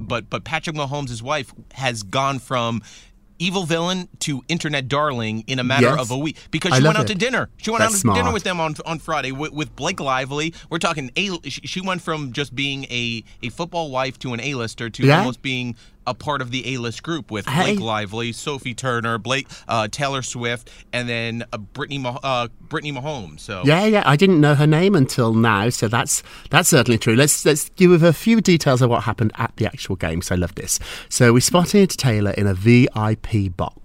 But 0.00 0.30
but 0.30 0.44
Patrick 0.44 0.76
Mahomes' 0.76 1.22
wife 1.22 1.52
has 1.74 2.02
gone 2.02 2.38
from 2.38 2.82
evil 3.40 3.64
villain 3.66 4.08
to 4.20 4.42
internet 4.48 4.86
darling 4.86 5.42
in 5.48 5.58
a 5.58 5.64
matter 5.64 5.86
Yes. 5.86 5.98
of 6.00 6.10
a 6.12 6.16
week 6.16 6.36
because 6.52 6.72
she 6.76 6.82
went 6.84 6.96
out 6.96 7.04
it. 7.10 7.14
to 7.14 7.14
dinner. 7.16 7.50
She 7.56 7.68
went 7.70 7.80
That's 7.80 8.04
out 8.04 8.14
to 8.14 8.20
dinner 8.20 8.32
with 8.32 8.44
them 8.44 8.60
on 8.60 8.76
on 8.86 9.00
Friday 9.00 9.32
with, 9.32 9.52
with 9.52 9.74
Blake 9.74 9.98
Lively. 9.98 10.54
We're 10.70 10.78
talking 10.78 11.10
a. 11.16 11.30
She 11.50 11.60
she 11.66 11.80
went 11.80 12.00
from 12.00 12.32
just 12.32 12.54
being 12.54 12.84
a 12.84 13.24
a 13.42 13.48
football 13.50 13.90
wife 13.90 14.18
to 14.20 14.34
an 14.34 14.40
A-lister 14.40 14.88
to 14.88 15.06
Yeah. 15.06 15.18
almost 15.18 15.42
being 15.42 15.74
a 16.06 16.14
part 16.14 16.40
of 16.42 16.50
the 16.50 16.74
A-list 16.74 17.02
group 17.02 17.30
with. 17.30 17.46
Blake 17.46 17.80
Lively, 17.80 18.32
Sophie 18.32 18.74
Turner, 18.74 19.18
Blake 19.18 19.46
uh, 19.68 19.88
Taylor 19.88 20.22
Swift, 20.22 20.70
and 20.92 21.08
then 21.08 21.44
uh, 21.52 21.58
Brittany 21.58 21.98
Mah- 21.98 22.20
uh, 22.22 22.48
Brittany 22.60 22.92
Mahomes. 22.92 23.40
So 23.40 23.62
Yeah, 23.64 23.84
yeah. 23.84 24.02
I 24.04 24.16
didn't 24.16 24.40
know 24.40 24.54
her 24.54 24.66
name 24.66 24.94
until 24.94 25.32
now, 25.34 25.68
so 25.70 25.88
that's 25.88 26.22
that's 26.50 26.68
certainly 26.68 26.98
true. 26.98 27.16
Let's 27.16 27.44
let's 27.44 27.68
give 27.70 28.02
a 28.02 28.12
few 28.12 28.40
details 28.40 28.82
of 28.82 28.90
what 28.90 29.04
happened 29.04 29.32
at 29.36 29.54
the 29.56 29.66
actual 29.66 29.96
game. 29.96 30.22
So 30.22 30.34
I 30.34 30.38
love 30.38 30.54
this. 30.54 30.78
So 31.08 31.32
we 31.32 31.40
spotted 31.40 31.90
Taylor 31.90 32.32
in 32.32 32.46
a 32.46 32.54
VIP 32.54 33.56
box. 33.56 33.83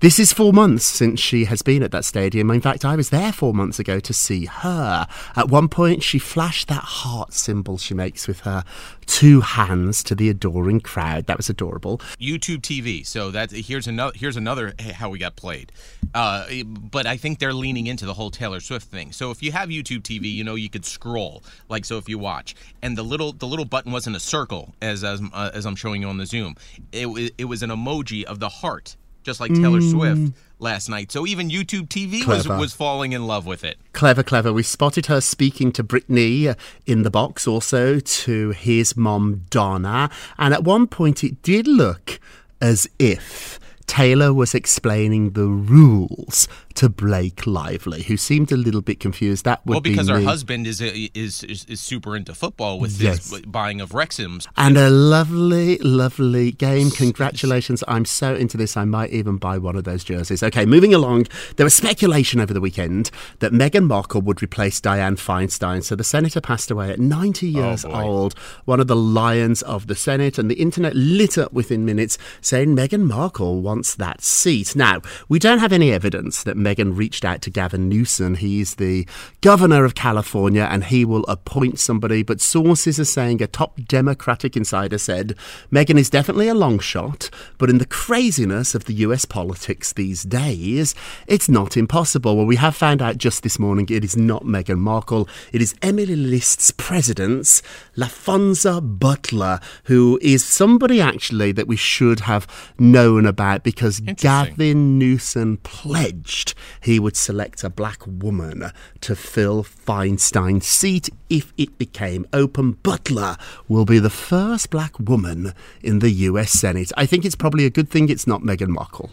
This 0.00 0.18
is 0.18 0.32
four 0.32 0.52
months 0.52 0.84
since 0.84 1.20
she 1.20 1.44
has 1.46 1.62
been 1.62 1.82
at 1.82 1.90
that 1.92 2.04
stadium. 2.04 2.50
In 2.50 2.60
fact, 2.60 2.84
I 2.84 2.96
was 2.96 3.10
there 3.10 3.32
four 3.32 3.52
months 3.52 3.78
ago 3.78 4.00
to 4.00 4.12
see 4.12 4.46
her. 4.46 5.06
At 5.36 5.48
one 5.48 5.68
point, 5.68 6.02
she 6.02 6.18
flashed 6.18 6.68
that 6.68 6.82
heart 6.82 7.32
symbol 7.32 7.78
she 7.78 7.94
makes 7.94 8.26
with 8.26 8.40
her 8.40 8.64
two 9.06 9.40
hands 9.40 10.02
to 10.04 10.14
the 10.14 10.28
adoring 10.28 10.80
crowd. 10.80 11.26
That 11.26 11.36
was 11.36 11.50
adorable. 11.50 11.98
YouTube 12.18 12.60
TV. 12.60 13.06
So 13.06 13.30
that 13.30 13.50
here's 13.50 13.86
another 13.86 14.12
here's 14.16 14.36
another 14.36 14.74
how 14.94 15.10
we 15.10 15.18
got 15.18 15.36
played. 15.36 15.72
Uh, 16.14 16.46
but 16.64 17.06
I 17.06 17.16
think 17.16 17.38
they're 17.38 17.52
leaning 17.52 17.86
into 17.86 18.06
the 18.06 18.14
whole 18.14 18.30
Taylor 18.30 18.60
Swift 18.60 18.88
thing. 18.88 19.12
So 19.12 19.30
if 19.30 19.42
you 19.42 19.52
have 19.52 19.68
YouTube 19.68 20.02
TV, 20.02 20.32
you 20.32 20.44
know 20.44 20.54
you 20.54 20.70
could 20.70 20.84
scroll 20.84 21.42
like 21.68 21.84
so 21.84 21.98
if 21.98 22.08
you 22.08 22.18
watch, 22.18 22.54
and 22.82 22.96
the 22.96 23.02
little 23.02 23.32
the 23.32 23.46
little 23.46 23.64
button 23.64 23.92
wasn't 23.92 24.16
a 24.16 24.20
circle 24.20 24.74
as 24.80 25.04
as, 25.04 25.20
uh, 25.32 25.50
as 25.52 25.66
I'm 25.66 25.76
showing 25.76 26.02
you 26.02 26.08
on 26.08 26.18
the 26.18 26.26
Zoom. 26.26 26.56
It 26.92 27.32
it 27.38 27.44
was 27.44 27.62
an 27.62 27.70
emoji 27.70 28.24
of 28.24 28.40
the 28.40 28.48
heart, 28.48 28.96
just 29.24 29.40
like 29.40 29.52
Taylor 29.52 29.80
Swift 29.80 30.32
last 30.58 30.88
night. 30.88 31.10
So 31.10 31.26
even 31.26 31.48
YouTube 31.48 31.88
TV 31.88 32.24
was 32.26 32.44
Clever. 32.46 32.60
was 32.60 32.74
falling 32.74 33.12
in 33.12 33.26
love 33.26 33.46
with 33.46 33.64
it. 33.64 33.78
Clever, 33.92 34.22
clever. 34.22 34.52
We 34.52 34.62
spotted 34.62 35.06
her 35.06 35.20
speaking 35.20 35.72
to 35.72 35.82
Brittany 35.82 36.48
uh, 36.48 36.54
in 36.86 37.02
the 37.02 37.10
box, 37.10 37.48
also 37.48 37.98
to 37.98 38.50
his 38.50 38.96
mom, 38.96 39.46
Donna. 39.50 40.10
And 40.38 40.54
at 40.54 40.62
one 40.62 40.86
point, 40.86 41.24
it 41.24 41.42
did 41.42 41.66
look 41.66 42.20
as 42.60 42.88
if 42.98 43.58
Taylor 43.86 44.32
was 44.32 44.54
explaining 44.54 45.30
the 45.30 45.46
rules 45.46 46.48
to 46.74 46.88
Blake 46.88 47.46
Lively, 47.46 48.02
who 48.02 48.16
seemed 48.16 48.50
a 48.52 48.56
little 48.56 48.80
bit 48.82 48.98
confused. 49.00 49.44
That 49.44 49.64
would 49.66 49.82
be 49.82 49.90
Well, 49.90 49.94
because 49.96 50.06
be 50.08 50.12
her 50.14 50.18
me. 50.20 50.24
husband 50.24 50.66
is, 50.66 50.80
is 50.80 51.42
is 51.44 51.64
is 51.68 51.80
super 51.80 52.16
into 52.16 52.34
football 52.34 52.78
with 52.80 53.00
Yes. 53.00 53.30
his 53.30 53.40
buying 53.42 53.80
of 53.80 53.90
Wrexhams. 53.90 54.46
And 54.56 54.76
a 54.76 54.90
lovely, 54.90 55.78
lovely 55.78 56.52
game. 56.52 56.90
Congratulations. 56.90 57.82
I'm 57.88 58.04
so 58.04 58.34
into 58.34 58.56
this, 58.56 58.76
I 58.76 58.84
might 58.84 59.10
even 59.10 59.36
buy 59.36 59.58
one 59.58 59.76
of 59.76 59.84
those 59.84 60.04
jerseys. 60.04 60.42
Okay, 60.42 60.66
moving 60.66 60.92
along. 60.92 61.26
There 61.56 61.64
was 61.64 61.74
speculation 61.74 62.40
over 62.40 62.52
the 62.52 62.60
weekend 62.60 63.10
that 63.38 63.52
Meghan 63.52 63.86
Markle 63.86 64.20
would 64.22 64.42
replace 64.42 64.80
Dianne 64.80 65.16
Feinstein. 65.18 65.82
So 65.84 65.94
the 65.96 66.04
senator 66.04 66.40
passed 66.40 66.70
away 66.70 66.90
at 66.90 66.98
90 67.00 67.48
years 67.48 67.84
boy. 67.84 67.92
old, 68.02 68.34
one 68.64 68.80
of 68.80 68.86
the 68.88 68.96
lions 68.96 69.62
of 69.62 69.86
the 69.86 69.94
Senate, 69.94 70.38
and 70.38 70.50
the 70.50 70.54
internet 70.60 70.94
lit 70.96 71.38
up 71.38 71.52
within 71.52 71.84
minutes 71.84 72.18
saying 72.40 72.74
Meghan 72.74 73.02
Markle 73.06 73.60
wants 73.62 73.94
that 73.94 74.22
seat. 74.22 74.74
Now, 74.76 75.00
we 75.28 75.38
don't 75.38 75.58
have 75.58 75.72
any 75.72 75.92
evidence 75.92 76.42
that 76.42 76.56
Meghan 76.64 76.96
reached 76.96 77.24
out 77.24 77.42
to 77.42 77.50
Gavin 77.50 77.88
Newsom. 77.88 78.36
He's 78.36 78.76
the 78.76 79.06
governor 79.40 79.84
of 79.84 79.94
California 79.94 80.66
and 80.70 80.84
he 80.84 81.04
will 81.04 81.24
appoint 81.26 81.78
somebody, 81.78 82.22
but 82.22 82.40
sources 82.40 82.98
are 82.98 83.04
saying 83.04 83.42
a 83.42 83.46
top 83.46 83.78
Democratic 83.86 84.56
insider 84.56 84.98
said 84.98 85.36
Meghan 85.70 85.98
is 85.98 86.10
definitely 86.10 86.48
a 86.48 86.54
long 86.54 86.78
shot, 86.78 87.30
but 87.58 87.68
in 87.68 87.78
the 87.78 87.86
craziness 87.86 88.74
of 88.74 88.86
the 88.86 88.94
US 88.94 89.24
politics 89.24 89.92
these 89.92 90.22
days, 90.22 90.94
it's 91.26 91.48
not 91.48 91.76
impossible. 91.76 92.36
Well, 92.36 92.46
we 92.46 92.56
have 92.56 92.74
found 92.74 93.02
out 93.02 93.18
just 93.18 93.42
this 93.42 93.58
morning 93.58 93.86
it 93.90 94.04
is 94.04 94.16
not 94.16 94.44
Meghan 94.44 94.78
Markle, 94.78 95.28
it 95.52 95.60
is 95.60 95.74
Emily 95.82 96.16
List's 96.16 96.70
president, 96.70 97.60
Laphonza 97.96 98.80
Butler, 98.80 99.60
who 99.84 100.18
is 100.22 100.44
somebody 100.44 101.00
actually 101.00 101.52
that 101.52 101.68
we 101.68 101.76
should 101.76 102.20
have 102.20 102.46
known 102.78 103.26
about 103.26 103.62
because 103.62 104.00
Gavin 104.00 104.98
Newsom 104.98 105.58
pledged 105.58 106.53
he 106.80 106.98
would 106.98 107.16
select 107.16 107.64
a 107.64 107.70
black 107.70 108.06
woman 108.06 108.70
to 109.00 109.16
fill 109.16 109.62
Feinstein's 109.64 110.66
seat 110.66 111.08
if 111.30 111.52
it 111.56 111.76
became 111.78 112.26
open. 112.32 112.72
Butler 112.82 113.36
will 113.68 113.84
be 113.84 113.98
the 113.98 114.10
first 114.10 114.70
black 114.70 114.98
woman 114.98 115.52
in 115.82 115.98
the 116.00 116.10
US 116.10 116.50
Senate. 116.52 116.92
I 116.96 117.06
think 117.06 117.24
it's 117.24 117.34
probably 117.34 117.64
a 117.64 117.70
good 117.70 117.88
thing 117.88 118.08
it's 118.08 118.26
not 118.26 118.42
Meghan 118.42 118.68
Markle. 118.68 119.10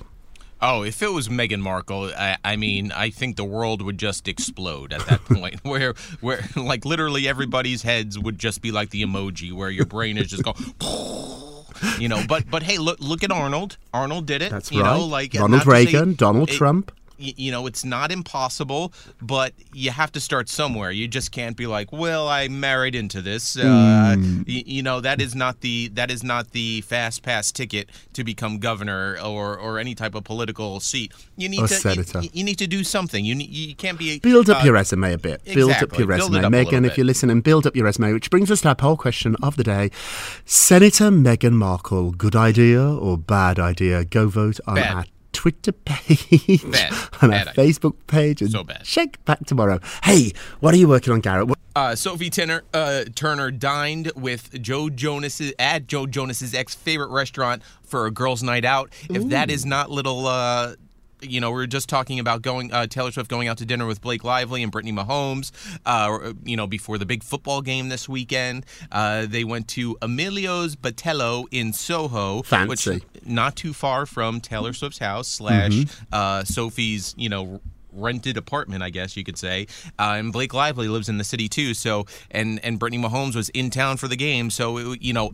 Oh, 0.64 0.84
if 0.84 1.02
it 1.02 1.12
was 1.12 1.28
Meghan 1.28 1.60
Markle, 1.62 2.12
I, 2.16 2.38
I 2.46 2.56
mean, 2.56 2.92
I 2.92 3.10
think 3.10 3.36
the 3.36 3.44
world 3.44 3.82
would 3.82 3.98
just 3.98 4.28
explode 4.28 4.94
at 4.94 5.04
that 5.08 5.26
point, 5.26 5.60
where, 5.64 5.96
where, 6.20 6.42
like, 6.56 6.86
literally 6.86 7.28
everybody's 7.28 7.82
heads 7.82 8.20
would 8.20 8.38
just 8.38 8.62
be 8.62 8.72
like 8.72 8.92
the 8.92 9.02
emoji, 9.02 9.52
where 9.52 9.72
your 9.72 9.88
brain 9.88 10.20
is 10.20 10.28
just 10.30 10.44
going, 10.44 10.56
you 12.00 12.08
know. 12.08 12.22
But, 12.28 12.50
but 12.52 12.62
hey, 12.62 12.78
look, 12.78 13.00
look 13.00 13.24
at 13.24 13.32
Arnold. 13.32 13.78
Arnold 13.92 14.28
did 14.28 14.44
it. 14.44 14.52
That's 14.52 14.72
you 14.72 14.84
right. 14.84 14.98
Know, 14.98 15.06
like 15.06 15.34
Ronald 15.34 15.64
to 15.64 15.66
say- 15.66 15.86
Reagan, 15.86 16.14
Donald 16.14 16.50
it- 16.50 16.54
Trump. 16.58 16.92
You 17.22 17.52
know, 17.52 17.68
it's 17.68 17.86
not 17.86 18.12
impossible, 18.12 18.92
but 19.22 19.54
you 19.74 19.92
have 19.92 20.12
to 20.14 20.20
start 20.20 20.50
somewhere. 20.50 20.92
You 20.92 21.08
just 21.08 21.32
can't 21.32 21.56
be 21.56 21.68
like, 21.68 21.92
"Well, 21.92 22.28
I 22.28 22.48
married 22.48 22.96
into 22.96 23.22
this." 23.22 23.56
Uh, 23.58 24.16
Hmm. 24.18 24.44
y- 24.48 24.64
you 24.66 24.82
know, 24.84 25.00
that 25.02 25.22
is 25.22 25.36
not 25.36 25.62
the 25.62 25.90
that 25.90 26.10
is 26.12 26.24
not 26.24 26.52
the 26.52 26.82
fast 26.82 27.22
pass 27.24 27.52
ticket 27.52 27.90
to 28.14 28.24
become 28.24 28.58
governor 28.60 29.18
or 29.24 29.58
or 29.58 29.78
any 29.80 29.94
type 29.96 30.16
of 30.16 30.24
political 30.24 30.80
seat. 30.80 31.12
You 31.38 31.48
need 31.50 31.62
Or 31.62 31.68
to 31.68 31.74
you- 31.74 31.80
senator. 31.80 32.22
You, 32.22 32.30
you 32.34 32.44
need 32.44 32.58
to 32.58 32.68
do 32.68 32.84
something. 32.84 33.24
You 33.24 33.36
need, 33.36 33.50
you 33.50 33.76
can't 33.76 33.98
be 34.00 34.20
Build 34.20 34.50
up 34.50 34.62
uh, 34.62 34.66
your 34.66 34.74
resume 34.74 35.14
a 35.14 35.18
bit. 35.18 35.42
Exactly. 35.46 35.56
Build 35.56 35.72
up 35.72 35.80
your 35.98 36.08
Build 36.08 36.34
resume. 36.34 36.52
Meghan, 36.52 36.86
if 36.88 36.98
you're 36.98 37.06
listening, 37.06 37.42
build 37.42 37.68
up 37.68 37.76
your 37.76 37.86
resume. 37.86 38.14
Which 38.14 38.30
brings 38.30 38.50
us 38.52 38.62
to 38.62 38.70
our 38.70 38.76
poll 38.76 38.98
question 38.98 39.36
of 39.44 39.56
the 39.58 39.64
day. 39.64 39.92
Senator 40.46 41.10
Meghan 41.12 41.54
Markle, 41.54 42.12
good 42.12 42.36
idea 42.36 42.82
or 42.84 43.18
bad 43.18 43.60
idea? 43.60 44.04
Go 44.06 44.28
vote 44.28 44.60
on 44.68 44.76
Bad. 44.76 44.96
our 44.96 45.06
Twitter 45.34 45.72
page, 45.72 46.64
Bad. 46.70 46.94
on 47.22 47.30
Bad 47.30 47.48
our 47.48 47.52
idea. 47.54 47.66
Facebook 47.66 47.94
page, 48.08 48.42
and 48.42 48.52
So 48.52 48.64
bad. 48.64 48.84
check 48.84 49.24
back 49.26 49.46
tomorrow. 49.46 49.80
Hey, 50.04 50.34
what 50.60 50.74
are 50.74 50.78
you 50.78 50.88
working 50.88 51.14
on, 51.14 51.20
Garrett? 51.22 51.48
What- 51.48 51.58
Uh, 51.76 51.96
Sophie 51.96 52.30
Turner, 52.30 52.64
uh, 52.74 53.06
Turner 53.16 53.50
dined 53.50 54.12
with 54.16 54.62
Joe 54.62 54.90
Jonas's 54.90 55.54
at 55.58 55.88
Joe 55.88 56.06
Jonas's 56.06 56.54
ex 56.54 56.76
favorite 56.76 57.10
restaurant 57.12 57.62
for 57.82 58.06
a 58.08 58.12
girls' 58.12 58.44
night 58.44 58.66
out. 58.66 58.92
If 59.10 59.30
that 59.30 59.50
is 59.50 59.66
not 59.66 59.90
little, 59.90 60.28
uh, 60.28 60.76
you 61.22 61.40
know, 61.40 61.50
we 61.52 61.56
were 61.56 61.68
just 61.68 61.90
talking 61.90 62.20
about 62.20 62.42
going 62.42 62.72
uh, 62.74 62.88
Taylor 62.88 63.12
Swift 63.12 63.30
going 63.30 63.48
out 63.48 63.58
to 63.60 63.66
dinner 63.66 63.86
with 63.86 64.02
Blake 64.02 64.24
Lively 64.24 64.64
and 64.64 64.72
Brittany 64.72 64.92
Mahomes. 64.94 65.52
Uh, 65.86 66.34
you 66.44 66.58
know, 66.58 66.68
before 66.68 66.98
the 66.98 67.06
big 67.06 67.24
football 67.24 67.62
game 67.62 67.90
this 67.90 68.08
weekend, 68.10 68.66
uh, 68.92 69.26
they 69.26 69.44
went 69.44 69.68
to 69.70 69.98
Emilio's 70.02 70.76
Ballato 70.76 71.46
in 71.52 71.74
Soho, 71.74 72.42
Fancy. 72.44 72.68
which 72.92 73.04
not 73.26 73.56
too 73.56 73.74
far 73.74 74.06
from 74.06 74.42
Taylor 74.42 74.74
Swift's 74.74 75.00
house 75.00 75.28
slash 75.28 75.86
uh, 76.12 76.44
Sophie's, 76.44 77.14
you 77.18 77.30
know 77.30 77.62
rented 77.94 78.38
apartment, 78.38 78.82
I 78.82 78.90
guess 78.90 79.18
you 79.18 79.24
could 79.24 79.38
say. 79.38 79.68
Uh, 80.00 80.16
and 80.18 80.32
Blake 80.32 80.54
Lively 80.54 80.88
lives 80.88 81.10
in 81.10 81.18
the 81.18 81.24
city 81.24 81.50
too. 81.50 81.74
So 81.74 82.06
and 82.32 82.64
and 82.64 82.80
Brittany 82.80 83.04
Mahomes 83.04 83.36
was 83.36 83.50
in 83.50 83.70
town 83.70 83.98
for 83.98 84.08
the 84.08 84.16
game. 84.16 84.50
So 84.50 84.78
it, 84.78 85.02
you 85.02 85.14
know. 85.14 85.34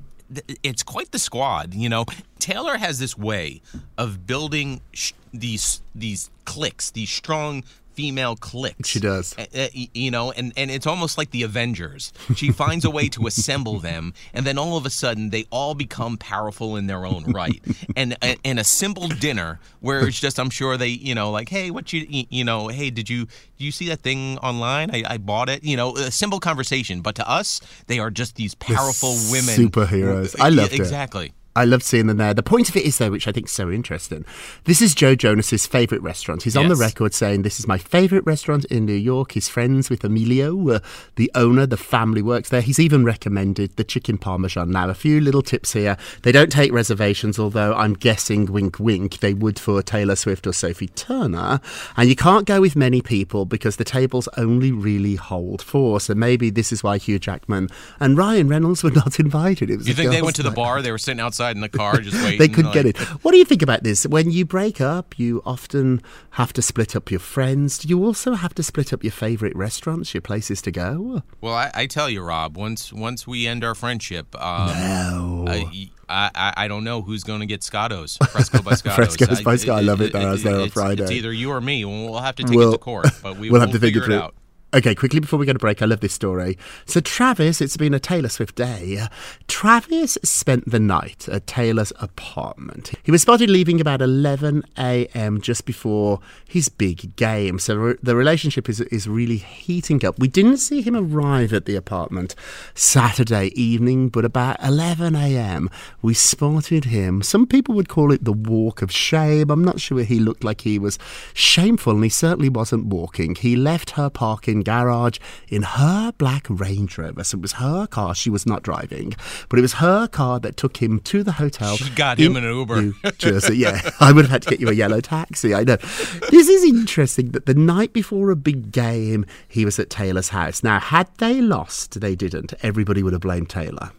It's 0.63 0.83
quite 0.83 1.11
the 1.11 1.19
squad, 1.19 1.73
you 1.73 1.89
know. 1.89 2.05
Taylor 2.39 2.77
has 2.77 2.99
this 2.99 3.17
way 3.17 3.61
of 3.97 4.27
building 4.27 4.81
sh- 4.93 5.13
these 5.33 5.81
these 5.95 6.29
cliques, 6.45 6.91
these 6.91 7.09
strong 7.09 7.63
female 7.97 8.35
cliques. 8.35 8.87
She 8.87 8.99
does. 8.99 9.35
Uh, 9.37 9.67
you 9.73 10.11
know, 10.11 10.31
and, 10.31 10.53
and 10.55 10.69
it's 10.69 10.85
almost 10.85 11.17
like 11.17 11.31
the 11.31 11.41
Avengers. 11.41 12.13
She 12.35 12.51
finds 12.51 12.85
a 12.85 12.91
way 12.91 13.09
to 13.09 13.25
assemble 13.25 13.79
them, 13.79 14.13
and 14.35 14.45
then 14.45 14.57
all 14.59 14.77
of 14.77 14.85
a 14.85 14.91
sudden 14.91 15.31
they 15.31 15.45
all 15.49 15.73
become 15.73 16.15
powerful 16.17 16.75
in 16.77 16.85
their 16.85 17.03
own 17.05 17.23
right. 17.23 17.59
And 17.95 18.15
and 18.45 18.59
a 18.59 18.63
simple 18.63 19.07
dinner 19.07 19.59
where 19.79 20.07
it's 20.07 20.19
just, 20.19 20.39
I'm 20.39 20.51
sure 20.51 20.77
they, 20.77 20.89
you 20.89 21.15
know, 21.15 21.31
like, 21.31 21.49
hey, 21.49 21.71
what 21.71 21.91
you, 21.91 22.05
you 22.29 22.43
know, 22.43 22.67
hey, 22.67 22.91
did 22.91 23.09
you, 23.09 23.25
do 23.25 23.65
you 23.65 23.71
see 23.71 23.87
that 23.89 24.01
thing 24.01 24.37
online? 24.39 24.91
I, 24.93 25.03
I 25.13 25.17
bought 25.17 25.49
it. 25.49 25.63
You 25.63 25.75
know, 25.75 25.95
a 25.95 26.11
simple 26.11 26.39
conversation. 26.39 27.01
But 27.01 27.15
to 27.15 27.27
us, 27.27 27.61
they 27.87 27.97
are 27.99 28.11
just 28.11 28.35
these 28.35 28.53
powerful 28.55 29.15
women. 29.31 29.55
superheroes. 29.55 30.35
I 30.39 30.49
Yeah, 30.49 30.61
loved 30.61 30.73
it. 30.73 30.79
exactly. 30.79 31.33
I 31.57 31.65
love 31.65 31.81
seeing 31.81 32.05
them 32.05 32.17
there. 32.17 32.35
The 32.35 32.43
point 32.43 32.69
of 32.69 32.75
it 32.75 32.85
is, 32.85 32.99
though, 32.99 33.09
which 33.09 33.27
I 33.27 33.31
think 33.31 33.47
is 33.47 33.51
so 33.51 33.71
interesting. 33.71 34.25
This 34.65 34.79
is 34.79 34.93
Joe 34.93 35.15
Jonas's 35.15 35.65
favourite 35.65 36.03
restaurant. 36.03 36.43
He's 36.43 36.55
on 36.55 36.67
the 36.67 36.75
record 36.75 37.15
saying 37.15 37.41
this 37.41 37.59
is 37.59 37.67
my 37.67 37.79
favourite 37.79 38.25
restaurant 38.27 38.65
in 38.65 38.85
New 38.85 38.93
York. 38.93 39.31
He's 39.31 39.49
friends 39.49 39.89
with 39.89 40.03
Emilio, 40.03 40.69
uh, 40.69 40.79
the 41.15 41.31
owner. 41.33 41.65
The 41.65 41.75
family 41.75 42.21
works 42.21 42.49
there. 42.49 42.61
He's 42.61 42.79
even 42.79 43.03
recommended 43.03 43.75
the 43.75 43.83
chicken 43.83 44.19
parmesan. 44.19 44.69
Now, 44.69 44.87
a 44.87 44.93
few 44.93 45.19
little 45.19 45.41
tips 45.41 45.73
here. 45.73 45.97
They 46.21 46.31
don't 46.31 46.51
take 46.51 46.71
reservations, 46.71 47.39
although 47.39 47.73
I'm 47.73 47.93
guessing, 47.93 48.45
wink, 48.45 48.79
wink, 48.79 49.17
they 49.19 49.33
would 49.33 49.57
for 49.57 49.81
Taylor 49.81 50.15
Swift 50.15 50.45
or 50.45 50.53
Sophie 50.53 50.89
Turner. 50.89 51.59
And 51.95 52.07
you 52.07 52.15
can't 52.15 52.45
go 52.45 52.61
with 52.61 52.75
many 52.75 53.01
people 53.01 53.45
because 53.45 53.77
the 53.77 53.83
tables 53.83 54.29
only 54.37 54.71
really 54.71 55.15
hold 55.15 55.63
four. 55.63 55.99
So 56.01 56.13
maybe 56.13 56.51
this 56.51 56.71
is 56.71 56.83
why 56.83 56.99
Hugh 56.99 57.17
Jackman 57.17 57.69
and 57.99 58.15
Ryan 58.15 58.47
Reynolds 58.47 58.83
were 58.83 58.91
not 58.91 59.19
invited. 59.27 59.71
It 59.71 59.77
was 59.77 59.87
You 59.87 59.95
think 59.95 60.11
they 60.11 60.21
went 60.21 60.35
to 60.35 60.43
the 60.43 60.49
night. 60.49 60.55
bar? 60.55 60.81
They 60.81 60.91
were 60.91 60.97
sitting 60.97 61.19
outside 61.21 61.46
in 61.55 61.61
the 61.61 61.69
car 61.69 61.97
just 62.01 62.15
waiting. 62.23 62.39
They 62.39 62.47
could 62.47 62.65
like- 62.65 62.73
get 62.73 62.85
it. 62.85 62.97
What 63.23 63.31
do 63.31 63.37
you 63.37 63.45
think 63.45 63.61
about 63.61 63.83
this? 63.83 64.05
When 64.05 64.31
you 64.31 64.45
break 64.45 64.81
up, 64.81 65.17
you 65.17 65.41
often 65.45 66.01
have 66.31 66.51
to 66.53 66.61
split 66.61 66.95
up 66.95 67.09
your 67.11 67.19
friends. 67.19 67.77
Do 67.79 67.87
you 67.87 68.03
also 68.03 68.33
have 68.33 68.53
to 68.55 68.63
split 68.63 68.91
up 68.93 69.03
your 69.03 69.11
favourite 69.11 69.55
restaurants, 69.55 70.13
your 70.13 70.21
places 70.21 70.61
to 70.63 70.71
go? 70.71 71.21
Well, 71.41 71.53
I, 71.53 71.71
I 71.73 71.85
tell 71.87 72.09
you, 72.09 72.21
Rob. 72.21 72.57
Once 72.57 72.91
once 72.91 73.25
we 73.25 73.47
end 73.47 73.63
our 73.63 73.75
friendship, 73.75 74.35
um, 74.41 74.67
No. 74.69 75.45
I, 75.47 75.89
I, 76.09 76.53
I 76.55 76.67
don't 76.69 76.83
know 76.85 77.01
who's 77.01 77.23
going 77.23 77.41
to 77.41 77.45
get 77.45 77.63
Scottos. 77.63 78.17
Fresco 78.31 78.61
by 78.61 78.73
Scottos. 78.75 78.95
Fresco's 79.15 79.41
by 79.41 79.55
Scotto. 79.57 79.77
I 79.77 79.81
love 79.81 80.01
it 80.01 80.13
there. 80.13 80.27
I 80.27 80.31
was 80.31 80.43
there 80.43 80.59
on 80.59 80.69
Friday. 80.69 81.03
It's 81.03 81.11
either 81.11 81.33
you 81.33 81.51
or 81.51 81.59
me. 81.59 81.83
We'll 81.83 82.17
have 82.19 82.35
to 82.37 82.43
take 82.43 82.55
We'll- 82.55 82.69
it 82.69 82.73
to 82.73 82.77
court, 82.77 83.07
but 83.21 83.37
we, 83.37 83.49
we'll 83.49 83.59
will 83.59 83.67
have 83.67 83.71
to 83.75 83.79
figure 83.79 84.03
it 84.05 84.11
it 84.11 84.21
out. 84.21 84.33
Okay, 84.73 84.93
quickly 84.95 85.21
before 85.21 85.39
we 85.39 85.45
go 85.45 85.53
to 85.53 85.59
break, 85.59 85.81
I 85.81 85.85
love 85.85 86.01
this 86.01 86.11
story. 86.11 86.57
So, 86.85 86.99
Travis, 86.99 87.61
it's 87.61 87.77
been 87.77 87.93
a 87.93 88.01
Taylor 88.01 88.27
Swift 88.27 88.55
day. 88.55 89.07
Travis 89.47 90.17
spent 90.23 90.69
the 90.69 90.79
night 90.79 91.29
at 91.29 91.47
Taylor's 91.47 91.93
apartment. 92.01 92.91
He 93.01 93.11
was 93.11 93.21
spotted 93.21 93.49
leaving 93.49 93.79
about 93.79 94.01
11 94.01 94.63
a.m. 94.77 95.39
just 95.39 95.63
before 95.65 96.19
his 96.45 96.67
big 96.67 97.15
game. 97.15 97.59
So, 97.59 97.77
re- 97.77 97.95
the 98.03 98.17
relationship 98.17 98.67
is, 98.67 98.81
is 98.81 99.07
really 99.07 99.37
heating 99.37 100.03
up. 100.03 100.19
We 100.19 100.27
didn't 100.27 100.57
see 100.57 100.81
him 100.81 100.97
arrive 100.97 101.53
at 101.53 101.63
the 101.63 101.77
apartment 101.77 102.35
Saturday 102.75 103.53
evening, 103.55 104.09
but 104.09 104.25
about 104.25 104.61
11 104.61 105.15
a.m., 105.15 105.69
we 106.01 106.13
spotted 106.13 106.85
him. 106.85 107.21
Some 107.21 107.47
people 107.47 107.73
would 107.75 107.87
call 107.87 108.11
it 108.11 108.25
the 108.25 108.33
walk 108.33 108.81
of 108.81 108.91
shame. 108.91 109.49
I'm 109.49 109.63
not 109.63 109.79
sure 109.79 110.03
he 110.03 110.19
looked 110.19 110.43
like 110.43 110.61
he 110.61 110.77
was 110.77 110.99
shameful, 111.33 111.93
and 111.93 112.03
he 112.03 112.09
certainly 112.09 112.49
wasn't 112.49 112.87
walking. 112.87 113.33
He 113.35 113.55
left 113.55 113.91
her 113.91 114.09
parking 114.09 114.56
garage 114.63 115.19
in 115.49 115.63
her 115.63 116.11
black 116.17 116.47
Range 116.49 116.97
Rover. 116.97 117.23
So 117.23 117.37
it 117.37 117.41
was 117.41 117.53
her 117.53 117.87
car. 117.87 118.15
She 118.15 118.29
was 118.29 118.45
not 118.45 118.63
driving, 118.63 119.15
but 119.49 119.59
it 119.59 119.61
was 119.61 119.73
her 119.73 120.07
car 120.07 120.39
that 120.39 120.57
took 120.57 120.77
him 120.77 120.99
to 121.01 121.23
the 121.23 121.33
hotel. 121.33 121.77
She 121.77 121.89
got 121.91 122.17
him 122.17 122.35
an 122.35 122.43
Uber. 122.43 122.81
New 122.81 122.93
Jersey. 123.17 123.57
Yeah, 123.57 123.89
I 123.99 124.11
would 124.11 124.25
have 124.25 124.31
had 124.31 124.41
to 124.43 124.49
get 124.49 124.59
you 124.59 124.69
a 124.69 124.73
yellow 124.73 125.01
taxi. 125.01 125.53
I 125.53 125.63
know. 125.63 125.75
This 125.75 126.47
is 126.47 126.63
interesting 126.63 127.31
that 127.31 127.45
the 127.45 127.53
night 127.53 127.93
before 127.93 128.31
a 128.31 128.35
big 128.35 128.71
game, 128.71 129.25
he 129.47 129.65
was 129.65 129.79
at 129.79 129.89
Taylor's 129.89 130.29
house. 130.29 130.63
Now, 130.63 130.79
had 130.79 131.09
they 131.17 131.41
lost, 131.41 131.99
they 131.99 132.15
didn't. 132.15 132.53
Everybody 132.61 133.03
would 133.03 133.13
have 133.13 133.21
blamed 133.21 133.49
Taylor. 133.49 133.91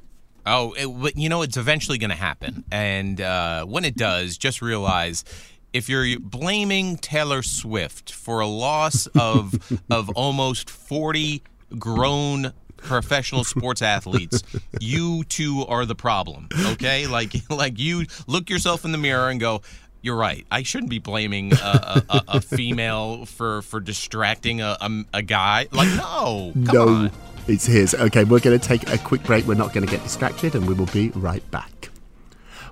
Oh, 0.47 0.73
it, 0.73 0.87
but 0.87 1.17
you 1.17 1.29
know, 1.29 1.43
it's 1.43 1.59
eventually 1.59 1.99
going 1.99 2.11
to 2.11 2.17
happen. 2.17 2.65
And 2.73 3.21
uh, 3.21 3.67
when 3.67 3.85
it 3.85 3.97
does, 3.97 4.39
just 4.39 4.63
realize 4.63 5.25
if 5.73 5.89
you're 5.89 6.19
blaming 6.19 6.97
Taylor 6.97 7.43
Swift 7.43 8.13
for 8.13 8.41
a 8.41 8.47
loss 8.47 9.07
of 9.09 9.55
of 9.91 10.11
almost 10.11 10.71
40 10.71 11.43
grown 11.79 12.53
professional 12.77 13.45
sports 13.45 13.83
athletes, 13.83 14.43
you 14.81 15.25
two 15.25 15.65
are 15.69 15.85
the 15.85 15.95
problem. 15.95 16.49
Okay? 16.73 17.07
Like 17.07 17.35
like 17.51 17.79
you 17.79 18.07
look 18.27 18.51
yourself 18.51 18.85
in 18.85 18.93
the 18.93 18.99
mirror 18.99 19.29
and 19.29 19.41
go, 19.41 19.63
you're 20.01 20.17
right. 20.17 20.47
I 20.51 20.63
shouldn't 20.63 20.91
be 20.91 20.99
blaming 20.99 21.53
a, 21.53 22.03
a, 22.09 22.23
a, 22.29 22.41
female 22.41 23.27
for 23.27 23.63
for 23.63 23.81
distracting 23.81 24.61
a, 24.61 24.77
a, 24.81 25.05
a 25.15 25.23
guy. 25.23 25.67
Like, 25.73 25.89
no, 25.97 26.53
come 26.67 26.75
no, 26.75 26.89
on. 26.89 27.11
it's 27.49 27.67
his. 27.67 27.95
Okay, 27.95 28.25
we're 28.25 28.39
going 28.41 28.59
to 28.59 28.65
take 28.65 28.89
a 28.91 28.99
quick 28.99 29.25
break. 29.25 29.45
We're 29.47 29.55
not 29.55 29.73
going 29.73 29.85
to 29.85 29.91
get 29.91 30.03
distracted, 30.05 30.55
and 30.55 30.67
we 30.69 30.75
will 30.75 30.87
be 30.87 31.11
right 31.11 31.49
back. 31.51 31.88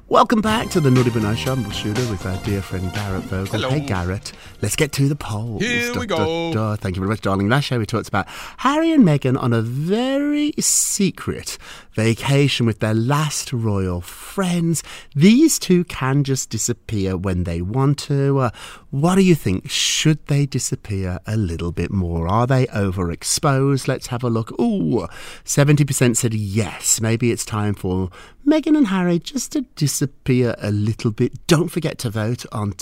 Welcome 0.09 0.41
back 0.41 0.71
to 0.71 0.79
the 0.79 0.89
Naughty 0.89 1.11
Nice 1.19 1.39
Show. 1.39 1.55
I'm 1.55 1.65
Will 1.65 1.73
Shuter 1.73 2.09
with 2.09 2.25
our 2.27 2.41
dear 2.45 2.63
friend 2.63 2.93
Garrett 2.95 3.25
Vogel. 3.25 3.47
Hello. 3.47 3.71
Hey, 3.71 3.81
Garrett. 3.81 4.31
Let's 4.63 4.77
get 4.77 4.93
to 4.93 5.09
the 5.09 5.17
polls. 5.17 5.63
Here 5.63 5.99
we 5.99 6.07
go. 6.07 6.77
Thank 6.77 6.95
you 6.95 7.01
very 7.01 7.11
much, 7.11 7.23
darling. 7.23 7.49
Last 7.49 7.65
show 7.65 7.79
we 7.81 7.87
talked 7.87 8.07
about 8.07 8.29
Harry 8.59 8.93
and 8.93 9.05
Meghan 9.05 9.37
on 9.37 9.53
a 9.53 9.61
very 9.61 10.53
secret 10.61 11.59
vacation 11.95 12.67
with 12.67 12.79
their 12.79 12.95
last 12.95 13.53
royal 13.53 14.01
friends. 14.01 14.85
These 15.17 15.59
two 15.59 15.83
can 15.83 16.23
just 16.23 16.51
disappear 16.51 17.17
when 17.17 17.43
they 17.43 17.61
want 17.61 17.99
to. 18.01 18.39
Uh, 18.39 18.51
what 18.97 19.17
do 19.17 19.21
you 19.21 19.35
think? 19.35 19.69
Should 19.69 20.27
they 20.27 20.47
disappear 20.47 21.19
a 21.27 21.37
little 21.37 21.71
bit 21.71 21.91
more? 21.91 22.27
Are 22.27 22.47
they 22.47 22.65
overexposed? 22.69 23.87
Let's 23.87 24.07
have 24.07 24.25
a 24.25 24.31
look. 24.31 24.59
Ooh, 24.59 25.07
70% 25.45 26.17
said 26.17 26.33
yes. 26.33 26.99
Maybe 26.99 27.31
it's 27.31 27.45
time 27.45 27.75
for 27.75 28.09
Meghan 28.47 28.75
and 28.75 28.87
Harry 28.87 29.19
just 29.19 29.53
to 29.53 29.61
disappear 29.77 30.55
a 30.59 30.71
little 30.71 31.11
bit. 31.11 31.47
Don't 31.47 31.69
forget 31.69 31.99
to 31.99 32.11
vote 32.11 32.47
on 32.53 32.73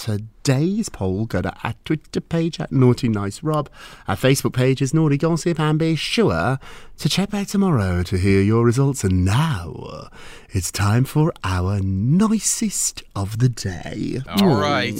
today's 0.45 0.91
poll. 0.91 1.25
Go 1.25 1.41
to 1.41 1.53
our 1.65 1.75
Twitter 1.85 2.21
page 2.21 2.61
at 2.61 2.71
Naughty 2.71 3.09
Nice 3.09 3.43
Rob. 3.43 3.71
Our 4.07 4.15
Facebook 4.17 4.53
page 4.53 4.83
is 4.83 4.93
Naughty 4.93 5.17
Gossip 5.17 5.59
and 5.59 5.79
be 5.79 5.97
sure 5.97 6.59
to 6.99 7.09
check 7.09 7.31
back 7.31 7.47
tomorrow 7.47 8.03
to 8.03 8.19
hear 8.19 8.43
your 8.43 8.63
results. 8.63 9.05
And 9.05 9.25
now 9.25 10.11
it's 10.51 10.71
time 10.71 11.05
for 11.05 11.33
our 11.43 11.81
nicest 11.81 13.03
of 13.17 13.39
the 13.39 13.49
day. 13.49 14.21
All 14.29 14.61
right. 14.61 14.99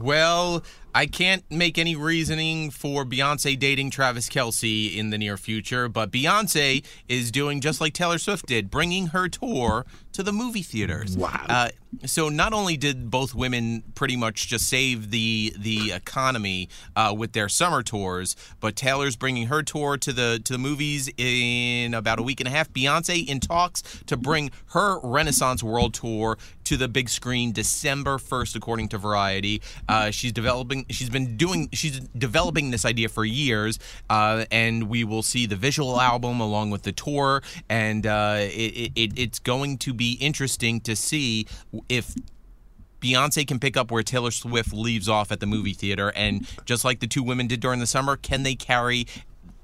Well, 0.00 0.64
I 0.96 1.04
can't 1.04 1.44
make 1.50 1.76
any 1.76 1.94
reasoning 1.94 2.70
for 2.70 3.04
Beyonce 3.04 3.58
dating 3.58 3.90
Travis 3.90 4.30
Kelce 4.30 4.96
in 4.96 5.10
the 5.10 5.18
near 5.18 5.36
future, 5.36 5.90
but 5.90 6.10
Beyonce 6.10 6.82
is 7.06 7.30
doing 7.30 7.60
just 7.60 7.82
like 7.82 7.92
Taylor 7.92 8.16
Swift 8.16 8.46
did, 8.46 8.70
bringing 8.70 9.08
her 9.08 9.28
tour 9.28 9.84
to 10.12 10.22
the 10.22 10.32
movie 10.32 10.62
theaters. 10.62 11.14
Wow. 11.14 11.44
Uh, 11.46 11.68
so 12.06 12.30
not 12.30 12.54
only 12.54 12.78
did 12.78 13.10
both 13.10 13.34
women 13.34 13.82
pretty 13.94 14.16
much 14.16 14.48
just 14.48 14.70
save 14.70 15.10
the 15.10 15.52
the 15.58 15.92
economy 15.92 16.70
uh, 16.94 17.14
with 17.16 17.32
their 17.32 17.50
summer 17.50 17.82
tours, 17.82 18.34
but 18.60 18.74
Taylor's 18.74 19.16
bringing 19.16 19.48
her 19.48 19.62
tour 19.62 19.98
to 19.98 20.12
the 20.14 20.40
to 20.44 20.54
the 20.54 20.58
movies 20.58 21.10
in 21.18 21.92
about 21.92 22.18
a 22.18 22.22
week 22.22 22.40
and 22.40 22.48
a 22.48 22.50
half. 22.50 22.72
Beyonce 22.72 23.28
in 23.28 23.40
talks 23.40 23.82
to 24.06 24.16
bring 24.16 24.50
her 24.70 24.98
Renaissance 25.00 25.62
World 25.62 25.92
Tour 25.92 26.38
to 26.66 26.76
the 26.76 26.88
big 26.88 27.08
screen 27.08 27.52
December 27.52 28.18
first, 28.18 28.54
according 28.54 28.88
to 28.88 28.98
Variety. 28.98 29.62
Uh, 29.88 30.10
she's 30.10 30.32
developing. 30.32 30.86
She's 30.90 31.10
been 31.10 31.36
doing. 31.36 31.68
She's 31.72 32.00
developing 32.00 32.70
this 32.70 32.84
idea 32.84 33.08
for 33.08 33.24
years, 33.24 33.78
uh, 34.10 34.44
and 34.50 34.88
we 34.88 35.04
will 35.04 35.22
see 35.22 35.46
the 35.46 35.56
visual 35.56 36.00
album 36.00 36.40
along 36.40 36.70
with 36.70 36.82
the 36.82 36.92
tour, 36.92 37.42
and 37.68 38.06
uh, 38.06 38.36
it, 38.38 38.92
it, 38.94 39.18
it's 39.18 39.38
going 39.38 39.78
to 39.78 39.94
be 39.94 40.12
interesting 40.20 40.80
to 40.82 40.94
see 40.94 41.46
if 41.88 42.14
Beyonce 43.00 43.46
can 43.46 43.58
pick 43.58 43.76
up 43.76 43.90
where 43.90 44.02
Taylor 44.02 44.30
Swift 44.30 44.72
leaves 44.72 45.08
off 45.08 45.30
at 45.30 45.40
the 45.40 45.46
movie 45.46 45.74
theater, 45.74 46.12
and 46.16 46.46
just 46.64 46.84
like 46.84 47.00
the 47.00 47.06
two 47.06 47.22
women 47.22 47.46
did 47.46 47.60
during 47.60 47.80
the 47.80 47.86
summer, 47.86 48.16
can 48.16 48.42
they 48.42 48.54
carry 48.54 49.06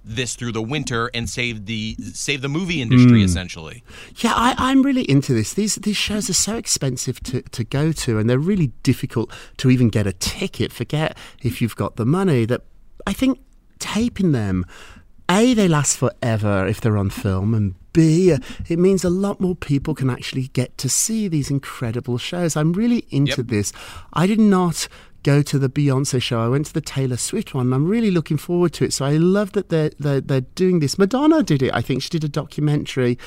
this 0.05 0.35
through 0.35 0.53
the 0.53 0.63
winter 0.63 1.11
and 1.15 1.29
save 1.29 1.67
the 1.67 1.97
save 2.13 2.43
the 2.43 2.49
movie 2.49 2.83
industry 2.83 3.21
hmm. 3.21 3.25
essentially? 3.25 3.85
Yeah, 4.17 4.33
I, 4.35 4.55
I'm 4.59 4.83
really 4.83 5.09
into 5.11 5.33
this. 5.35 5.55
These 5.55 5.77
these 5.77 5.97
shows 5.97 6.29
are 6.29 6.35
so 6.35 6.57
expensive 6.57 7.23
to, 7.25 7.43
to 7.43 7.65
go 7.65 7.93
to, 7.93 8.19
and 8.19 8.29
they're 8.29 8.39
really 8.39 8.73
difficult 8.83 9.33
to 9.59 9.71
even 9.71 9.89
get 9.89 10.07
a 10.07 10.13
ticket. 10.13 10.73
Forget 10.73 11.17
if 11.43 11.61
you've 11.63 11.77
got 11.77 11.97
the 11.97 12.07
money. 12.07 12.45
That 12.45 12.63
I 13.07 13.13
think 13.13 13.41
taping 13.79 14.33
them, 14.33 14.65
a 15.31 15.55
they 15.55 15.69
last 15.69 15.97
forever 15.97 16.67
if 16.67 16.81
they're 16.81 16.99
on 16.99 17.11
film, 17.11 17.55
and 17.55 17.75
b 17.93 18.35
it 18.69 18.79
means 18.79 19.05
a 19.05 19.11
lot 19.11 19.41
more 19.41 19.55
people 19.55 19.95
can 19.95 20.09
actually 20.09 20.49
get 20.49 20.77
to 20.79 20.89
see 20.89 21.29
these 21.29 21.51
incredible 21.51 22.19
shows. 22.19 22.57
I'm 22.57 22.73
really 22.73 23.07
into 23.11 23.39
Yep. 23.43 23.47
this. 23.49 23.73
I 24.13 24.27
did 24.27 24.41
not 24.41 24.89
go 25.23 25.43
to 25.43 25.59
the 25.59 25.69
Beyonce 25.69 26.21
show. 26.21 26.41
I 26.41 26.49
went 26.49 26.67
to 26.67 26.73
the 26.73 26.81
Taylor 26.81 27.17
Swift 27.17 27.55
one. 27.55 27.73
I'm 27.73 27.87
really 27.87 28.11
looking 28.11 28.37
forward 28.37 28.73
to 28.75 28.85
it. 28.85 28.93
So 28.93 29.05
I 29.05 29.17
love 29.17 29.53
that 29.53 29.69
they're, 29.69 29.91
they're, 29.99 30.21
they're 30.21 30.41
doing 30.41 30.81
this. 30.81 30.99
Madonna 30.99 31.43
did 31.43 31.63
it. 31.63 31.73
I 31.73 31.81
think 31.81 32.03
she 32.03 32.11
did 32.11 32.25
a 32.25 32.29
documentary 32.29 33.19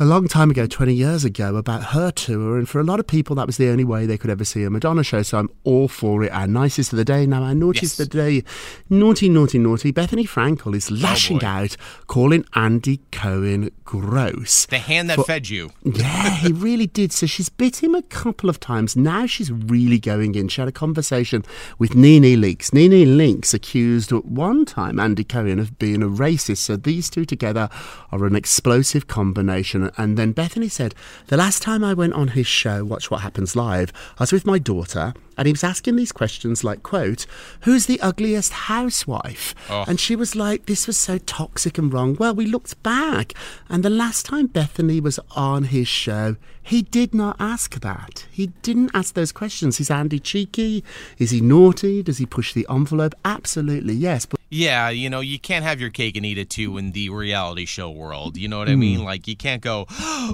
a 0.00 0.04
long 0.04 0.26
time 0.26 0.50
ago, 0.50 0.66
20 0.66 0.92
years 0.92 1.24
ago, 1.24 1.54
about 1.56 1.84
her 1.92 2.10
tour. 2.10 2.58
And 2.58 2.68
for 2.68 2.80
a 2.80 2.84
lot 2.84 2.98
of 2.98 3.06
people, 3.06 3.36
that 3.36 3.46
was 3.46 3.58
the 3.58 3.68
only 3.68 3.84
way 3.84 4.06
they 4.06 4.18
could 4.18 4.30
ever 4.30 4.44
see 4.44 4.64
a 4.64 4.70
Madonna 4.70 5.04
show. 5.04 5.22
So 5.22 5.38
I'm 5.38 5.48
all 5.62 5.86
for 5.86 6.24
it. 6.24 6.32
Our 6.32 6.48
nicest 6.48 6.92
of 6.92 6.96
the 6.96 7.04
day. 7.04 7.26
Now, 7.26 7.42
our 7.44 7.54
naughtiest 7.54 7.98
Yes. 7.98 8.06
of 8.06 8.10
the 8.10 8.16
day. 8.18 8.44
Naughty, 8.90 9.28
naughty, 9.28 9.58
naughty. 9.58 9.92
Bethenny 9.92 10.28
Frankel 10.28 10.74
is 10.74 10.90
oh, 10.90 10.94
lashing 10.94 11.38
boy. 11.38 11.46
out, 11.46 11.76
calling 12.08 12.44
Andy 12.54 13.00
Cohen 13.12 13.70
gross. 13.84 14.66
The 14.66 14.78
hand 14.78 15.10
that 15.10 15.16
For- 15.16 15.24
fed 15.24 15.48
you. 15.48 15.70
Yeah, 15.84 16.30
he 16.38 16.52
really 16.52 16.86
did. 16.88 17.12
So 17.12 17.26
she's 17.26 17.48
bit 17.48 17.82
him 17.82 17.94
a 17.94 18.02
couple 18.02 18.50
of 18.50 18.58
times. 18.58 18.96
Now 18.96 19.26
she's 19.26 19.52
really 19.52 20.00
going 20.00 20.34
in. 20.34 20.48
She 20.48 20.60
had 20.60 20.68
a 20.68 20.72
conversation 20.72 21.44
with 21.78 21.94
Nene 21.94 22.40
Leakes. 22.40 22.72
Nene 22.72 23.16
Leakes 23.16 23.54
accused 23.54 24.12
at 24.12 24.24
one 24.24 24.64
time 24.64 24.98
Andy 24.98 25.22
Cohen 25.22 25.60
of 25.60 25.78
being 25.78 26.02
a 26.02 26.08
racist. 26.08 26.58
So 26.58 26.76
these 26.76 27.08
two 27.08 27.24
together 27.24 27.68
are 28.10 28.24
an 28.24 28.34
explosive 28.34 29.06
combination. 29.06 29.83
And 29.96 30.16
then 30.16 30.34
Bethenny 30.34 30.70
said, 30.70 30.94
The 31.26 31.36
last 31.36 31.62
time 31.62 31.84
I 31.84 31.94
went 31.94 32.14
on 32.14 32.28
his 32.28 32.46
show, 32.46 32.84
Watch 32.84 33.10
What 33.10 33.20
Happens 33.20 33.56
Live, 33.56 33.92
I 34.18 34.22
was 34.22 34.32
with 34.32 34.46
my 34.46 34.58
daughter 34.58 35.14
and 35.36 35.46
he 35.46 35.52
was 35.52 35.64
asking 35.64 35.96
these 35.96 36.12
questions 36.12 36.64
like, 36.64 36.82
quote, 36.82 37.26
Who's 37.62 37.86
the 37.86 38.00
ugliest 38.00 38.52
housewife? 38.52 39.54
And 39.88 39.98
she 39.98 40.16
was 40.16 40.36
like, 40.36 40.66
This 40.66 40.86
was 40.86 40.96
so 40.96 41.18
toxic 41.18 41.78
and 41.78 41.92
wrong. 41.92 42.16
Well, 42.18 42.34
we 42.34 42.46
looked 42.46 42.82
back. 42.82 43.34
And 43.68 43.82
the 43.82 43.90
last 43.90 44.26
time 44.26 44.48
Bethenny 44.48 45.00
was 45.00 45.18
on 45.36 45.64
his 45.64 45.88
show, 45.88 46.36
he 46.62 46.80
did 46.82 47.14
not 47.14 47.36
ask 47.38 47.80
that. 47.80 48.26
He 48.30 48.46
didn't 48.62 48.90
ask 48.94 49.14
those 49.14 49.32
questions. 49.32 49.80
Is 49.80 49.90
Andy 49.90 50.18
cheeky? 50.18 50.82
Is 51.18 51.30
he 51.30 51.40
naughty? 51.40 52.02
Does 52.02 52.18
he 52.18 52.24
push 52.26 52.54
the 52.54 52.66
envelope? 52.70 53.14
Absolutely, 53.24 53.92
yes. 53.94 54.24
But 54.24 54.40
Yeah, 54.48 54.88
you 54.88 55.10
know, 55.10 55.20
you 55.20 55.38
can't 55.38 55.64
have 55.64 55.78
your 55.80 55.90
cake 55.90 56.16
and 56.16 56.24
eat 56.24 56.38
it 56.38 56.48
too 56.48 56.78
in 56.78 56.92
the 56.92 57.10
reality 57.10 57.66
show 57.66 57.90
world. 57.90 58.38
You 58.38 58.48
know 58.48 58.58
what 58.58 58.68
I 58.70 58.76
mean? 58.76 59.00
Hmm. 59.00 59.04
Like 59.04 59.28
you 59.28 59.36
can't 59.36 59.60
go, 59.60 59.84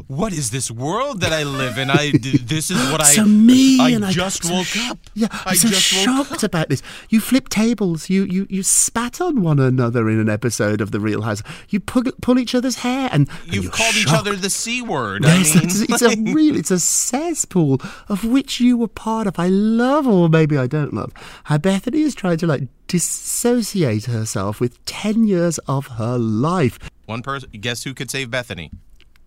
"What 0.06 0.32
is 0.32 0.50
this 0.50 0.70
world 0.70 1.20
that 1.22 1.32
I 1.32 1.42
live 1.42 1.78
in? 1.78 1.90
I 1.90 2.12
this 2.20 2.70
is 2.70 2.78
what 2.92 3.00
I 3.08 3.12
so 3.12 3.24
me 3.24 3.80
I 3.80 3.90
and 3.90 4.04
I 4.04 4.12
just 4.12 4.44
so 4.44 4.52
woke 4.54 4.66
sh- 4.66 4.89
up. 4.90 4.98
Yeah, 5.14 5.28
I 5.32 5.50
I'm 5.50 5.56
so 5.56 5.68
just 5.68 5.82
shocked 5.82 6.42
about 6.42 6.68
this. 6.68 6.82
You 7.08 7.20
flip 7.20 7.48
tables. 7.48 8.10
You 8.10 8.24
you 8.24 8.46
you 8.50 8.62
spat 8.62 9.20
on 9.20 9.42
one 9.42 9.58
another 9.58 10.08
in 10.10 10.18
an 10.18 10.28
episode 10.28 10.80
of 10.80 10.90
The 10.90 11.00
Real 11.00 11.22
House. 11.22 11.42
You 11.68 11.80
pull, 11.80 12.02
pull 12.20 12.38
each 12.38 12.54
other's 12.54 12.76
hair, 12.76 13.08
and 13.12 13.28
and 13.44 13.54
You've 13.54 13.70
called 13.72 13.94
each 13.96 14.12
other 14.12 14.34
the 14.36 14.50
c 14.50 14.82
word. 14.82 15.24
Yes, 15.24 15.54
I 15.54 15.60
mean, 15.60 15.68
it's, 15.68 15.80
it's 15.80 16.02
a 16.02 16.16
real, 16.34 16.56
it's 16.56 16.70
a 16.70 16.80
cesspool 16.80 17.80
of 18.08 18.24
which 18.24 18.60
you 18.60 18.76
were 18.76 18.88
part 18.88 19.26
of. 19.26 19.38
I 19.38 19.48
love, 19.48 20.06
or 20.06 20.28
maybe 20.28 20.56
I 20.56 20.66
don't 20.66 20.94
love, 20.94 21.12
how 21.44 21.58
Bethenny 21.58 22.00
is 22.00 22.14
trying 22.14 22.38
to 22.38 22.46
like 22.46 22.62
dissociate 22.86 24.06
herself 24.06 24.60
with 24.60 24.82
ten 24.86 25.24
years 25.24 25.58
of 25.68 25.86
her 25.98 26.16
life. 26.18 26.78
one 27.06 27.22
person. 27.22 27.50
Guess 27.50 27.84
who 27.84 27.94
could 27.94 28.10
save 28.10 28.28
Bethenny? 28.30 28.70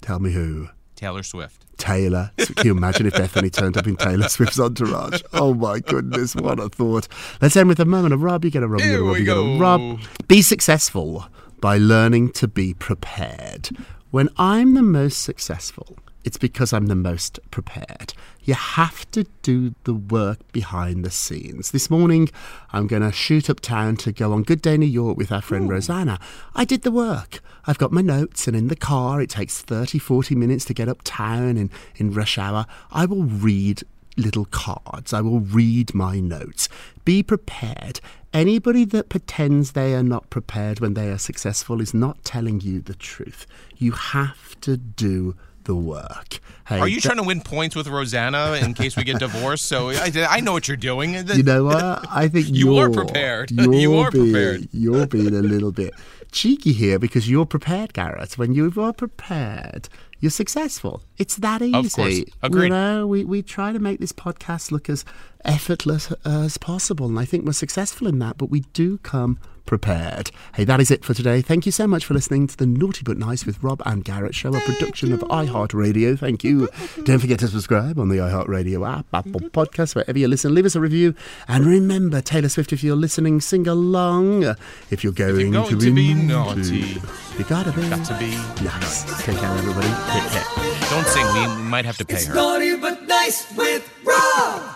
Tell 0.02 0.20
me 0.20 0.32
who. 0.34 0.70
Taylor 0.96 1.24
Swift. 1.24 1.63
Taylor. 1.78 2.32
Can 2.38 2.66
you 2.66 2.72
imagine 2.72 3.06
if 3.06 3.14
Bethenny 3.14 3.52
turned 3.52 3.78
up 3.78 3.88
in 3.88 3.96
Taylor 3.96 4.30
Swift's 4.30 4.60
entourage? 4.60 5.22
Oh 5.34 5.54
my 5.54 5.80
goodness, 5.80 6.36
what 6.36 6.60
a 6.60 6.70
thought. 6.70 7.08
Let's 7.42 7.56
end 7.56 7.70
with 7.70 7.80
a 7.80 7.86
moment 7.86 8.14
of 8.14 8.22
rub. 8.24 8.46
You 8.46 8.52
get 8.52 8.64
a 8.64 8.68
rub, 8.68 8.82
you 8.82 8.92
get 8.92 9.00
a 9.00 9.04
rub, 9.04 9.18
you 9.18 9.26
get 9.26 9.38
a. 9.38 9.60
Rob. 9.60 10.00
Be 10.28 10.42
successful 10.42 11.28
by 11.60 11.78
learning 11.78 12.32
to 12.34 12.48
be 12.48 12.74
prepared. 12.74 13.70
When 14.12 14.30
I'm 14.38 14.74
the 14.74 14.84
most 14.84 15.24
successful, 15.24 15.98
it's 16.24 16.38
because 16.38 16.74
I'm 16.74 16.88
the 16.88 16.96
most 16.96 17.40
prepared. 17.52 18.14
You 18.46 18.56
have 18.56 19.10
to 19.12 19.24
do 19.42 19.74
the 19.86 19.94
work 19.94 20.52
behind 20.52 21.06
the 21.06 21.12
scenes. 21.12 21.72
This 21.72 21.90
morning, 21.90 22.30
I'm 22.74 22.88
going 22.88 23.02
to 23.02 23.12
shoot 23.14 23.50
uptown 23.50 23.96
to 23.98 24.12
go 24.12 24.34
on 24.34 24.44
Good 24.44 24.62
Day 24.62 24.76
New 24.76 24.86
York 24.86 25.18
with 25.18 25.32
our 25.32 25.42
friend 25.42 25.70
Rosanna. 25.70 26.20
I 26.54 26.66
did 26.66 26.82
the 26.82 26.92
work. 26.92 27.42
I've 27.68 27.78
got 27.78 27.94
my 27.94 28.02
notes, 28.02 28.46
and 28.46 28.58
in 28.58 28.68
the 28.68 28.76
car, 28.76 29.22
it 29.22 29.30
takes 29.30 29.62
30, 29.62 29.98
40 29.98 30.36
minutes 30.36 30.66
to 30.66 30.74
get 30.74 30.90
uptown 30.90 31.56
in, 31.56 31.70
in 31.96 32.12
rush 32.12 32.38
hour. 32.38 32.66
I 32.92 33.06
will 33.06 33.24
read 33.24 33.84
little 34.18 34.46
cards. 34.46 35.14
I 35.14 35.22
will 35.22 35.40
read 35.40 35.96
my 35.96 36.20
notes. 36.20 36.68
Be 37.06 37.24
prepared. 37.24 38.02
Anybody 38.34 38.84
that 38.86 39.08
pretends 39.08 39.72
they 39.72 39.96
are 39.96 40.04
not 40.04 40.30
prepared 40.30 40.82
when 40.82 40.96
they 40.96 41.10
are 41.10 41.18
successful 41.18 41.80
is 41.80 41.94
not 41.94 42.26
telling 42.26 42.60
you 42.60 42.82
the 42.82 42.96
truth. 42.96 43.46
You 43.78 43.94
have 43.94 44.60
to 44.62 44.76
do 44.76 45.36
the 45.66 45.76
work. 45.76 46.40
Hey, 46.68 46.80
Are 46.80 46.88
you 46.88 46.96
that- 46.96 47.02
trying 47.04 47.18
to 47.18 47.24
win 47.24 47.42
points 47.42 47.76
with 47.76 47.88
Rosanna 47.88 48.54
in 48.62 48.74
case 48.74 48.96
we 48.96 49.04
get 49.04 49.20
divorced? 49.20 49.66
So 49.66 49.90
I, 49.90 50.12
I 50.30 50.40
know 50.40 50.54
what 50.54 50.68
you're 50.68 50.78
doing. 50.78 51.14
You 51.14 51.44
know 51.44 51.66
what? 51.66 52.06
I 52.10 52.28
think 52.28 52.48
You 52.52 52.78
are 52.78 52.90
prepared. 52.90 53.52
You're 53.52 53.74
You 53.74 53.96
are 53.98 54.12
being, 54.12 54.32
prepared. 54.32 54.68
You're 54.72 55.06
being 55.08 55.36
a 55.36 55.42
little 55.42 55.72
bit 55.72 55.94
cheeky 56.32 56.74
here 56.74 56.98
because 57.00 57.30
you're 57.30 57.46
prepared, 57.46 57.94
Garrett. 57.94 58.38
When 58.38 58.54
you 58.54 58.72
are 58.78 58.94
prepared, 58.94 59.90
you're 60.20 60.32
successful. 60.32 61.02
It's 61.18 61.36
that 61.38 61.62
easy. 61.62 61.74
Of 61.78 61.92
course. 61.94 62.22
Agreed. 62.42 62.64
You 62.64 62.70
know, 62.70 63.08
we, 63.08 63.24
we 63.26 63.42
try 63.42 63.72
to 63.74 63.80
make 63.80 64.00
this 64.00 64.14
podcast 64.14 64.72
look 64.72 64.90
as 64.90 65.04
effortless 65.46 66.12
as 66.26 66.58
possible, 66.58 67.08
and 67.08 67.20
I 67.20 67.26
think 67.26 67.46
we're 67.46 67.52
successful 67.52 68.08
in 68.08 68.20
that, 68.20 68.38
but 68.38 68.50
we 68.50 68.62
do 68.74 68.98
come 69.00 69.38
prepared. 69.66 70.32
Hey, 70.56 70.64
that 70.66 70.80
is 70.80 70.92
it 70.92 71.04
for 71.06 71.14
today. 71.14 71.42
Thank 71.42 71.66
you 71.66 71.72
so 71.72 71.88
much 71.88 72.06
for 72.06 72.14
listening 72.14 72.48
to 72.48 72.58
the 72.58 72.66
Naughty 72.66 73.02
But 73.04 73.18
Nice 73.18 73.46
with 73.46 73.62
Rob 73.64 73.82
and 73.86 74.04
Garrett 74.04 74.36
show, 74.36 74.54
a 74.54 74.60
production 74.62 75.12
of 75.14 75.22
iHeartRadio. 75.22 76.18
Thank 76.20 76.44
you. 76.44 76.70
Don't 77.04 77.20
forget 77.20 77.40
to 77.40 77.48
subscribe 77.48 77.98
on 78.00 78.10
the 78.10 78.18
iHeartRadio 78.18 78.88
app, 78.88 79.06
Apple 79.14 79.42
Podcasts, 79.42 79.96
wherever 79.96 80.18
you 80.18 80.28
listen. 80.28 80.54
Leave 80.54 80.66
us 80.66 80.76
a 80.76 80.80
review. 80.80 81.16
And 81.48 81.66
remember, 81.66 82.22
Taylor 82.22 82.50
Swift, 82.50 82.74
if 82.74 82.84
you're 82.84 82.96
listening, 82.96 83.42
sing 83.42 83.68
along. 83.68 84.44
If 84.90 85.04
you're 85.04 85.14
going, 85.14 85.52
going 85.52 85.70
to, 85.70 85.80
to 85.80 85.94
be 85.96 86.14
naughty, 86.14 86.62
naughty, 86.62 87.00
you 87.38 87.44
gotta 87.48 87.72
be. 87.72 87.90
got 87.90 88.06
to 88.06 88.18
be 88.20 88.32
nice. 88.64 89.24
Take 89.24 89.38
care, 89.38 89.50
everybody. 89.50 89.88
Take 89.88 90.32
care. 90.32 90.90
Don't 90.90 91.08
sing. 91.08 91.26
Me, 91.34 91.48
we 91.64 91.70
might 91.70 91.86
have 91.86 91.98
to 91.98 92.06
pay 92.06 92.16
It's 92.16 92.26
her. 92.26 92.36
naughty 92.36 92.76
but 92.76 93.08
nice 93.08 93.52
with 93.56 93.90
Rob. 94.04 94.76